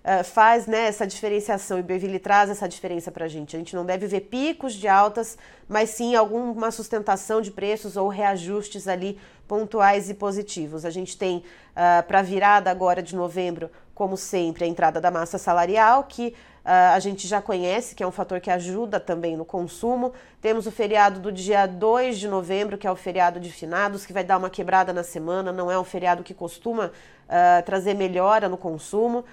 uh, 0.10 0.24
faz 0.24 0.66
né, 0.66 0.88
essa 0.88 1.06
diferenciação 1.06 1.78
e 1.78 1.84
Berville 1.84 2.18
traz 2.18 2.50
essa 2.50 2.68
diferença 2.68 3.12
para 3.12 3.26
a 3.26 3.28
gente. 3.28 3.56
A 3.56 3.60
gente 3.60 3.76
não 3.76 3.86
deve 3.86 4.08
ver 4.08 4.22
picos 4.22 4.74
de 4.74 4.88
altas, 4.88 5.38
mas 5.68 5.92
sim 5.92 6.16
alguma 6.16 6.72
sustentação 6.72 7.42
de 7.42 7.52
preços 7.52 7.96
ou 7.96 8.08
reajustes 8.08 8.88
ali 8.88 9.20
pontuais 9.48 10.10
e 10.10 10.14
positivos. 10.14 10.86
A 10.86 10.90
gente 10.90 11.18
tem 11.18 11.38
uh, 11.38 12.04
para 12.08 12.20
a 12.20 12.24
virada 12.24 12.72
agora 12.72 13.04
de 13.04 13.16
novembro, 13.16 13.70
como 13.94 14.18
sempre, 14.18 14.64
a 14.64 14.68
entrada 14.68 15.00
da 15.00 15.12
massa 15.12 15.38
salarial, 15.38 16.06
que 16.06 16.34
a 16.64 17.00
gente 17.00 17.28
já 17.28 17.42
conhece, 17.42 17.96
que 17.96 18.04
é 18.04 18.08
um 18.08 18.12
fator 18.12 18.40
que 18.40 18.52
ajuda 18.52 19.00
também 19.00 19.36
no 19.36 19.46
consumo. 19.46 20.14
Temos 20.42 20.68
o 20.68 20.72
feriado 20.72 21.20
do 21.20 21.32
dia 21.32 21.66
2 21.66 22.18
de 22.18 22.28
novembro, 22.28 22.78
que 22.78 22.86
é 22.86 22.92
o 22.92 22.96
feriado 22.96 23.40
de 23.40 23.52
finados, 23.52 24.06
que 24.06 24.14
vai 24.14 24.24
dar 24.24 24.38
uma 24.38 24.50
quebrada 24.50 24.94
na 24.94 25.04
semana, 25.04 25.52
não 25.52 25.72
é 25.72 25.80
um 25.80 25.84
feriado 25.84 26.24
que 26.24 26.34
costuma 26.34 26.92
uh, 27.30 27.64
trazer 27.66 27.94
melhora 27.94 28.50
no 28.50 28.58
consumo, 28.58 29.20
uh, 29.20 29.26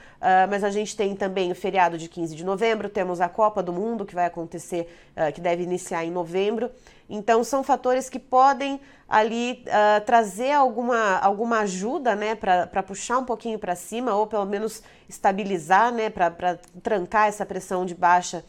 mas 0.49 0.63
a 0.63 0.71
gente 0.71 0.97
tem 0.97 1.17
também 1.17 1.51
o 1.51 1.55
feriado 1.55 1.97
de 1.97 2.09
15 2.09 2.35
de 2.37 2.45
novembro, 2.45 2.89
temos 2.89 3.21
a 3.21 3.29
Copa 3.29 3.63
do 3.63 3.73
Mundo 3.73 4.05
que 4.05 4.15
vai 4.15 4.27
acontecer, 4.27 4.89
uh, 5.17 5.33
que 5.33 5.41
deve 5.41 5.63
iniciar 5.63 6.05
em 6.05 6.11
novembro. 6.11 6.71
Então 7.09 7.45
são 7.45 7.63
fatores 7.63 8.09
que 8.09 8.19
podem 8.19 8.81
ali 9.09 9.65
trazer 10.05 10.51
alguma, 10.51 11.19
alguma 11.19 11.61
ajuda 11.61 12.17
né, 12.17 12.35
para 12.35 12.83
puxar 12.83 13.19
um 13.19 13.25
pouquinho 13.25 13.57
para 13.57 13.77
cima, 13.77 14.15
ou 14.17 14.27
pelo 14.27 14.45
menos 14.45 14.83
estabilizar, 15.09 15.93
né, 15.93 16.11
para 16.11 16.59
trancar 16.83 17.29
essa 17.29 17.47
pressão 17.47 17.87
de 17.87 17.95
baixa 17.95 18.45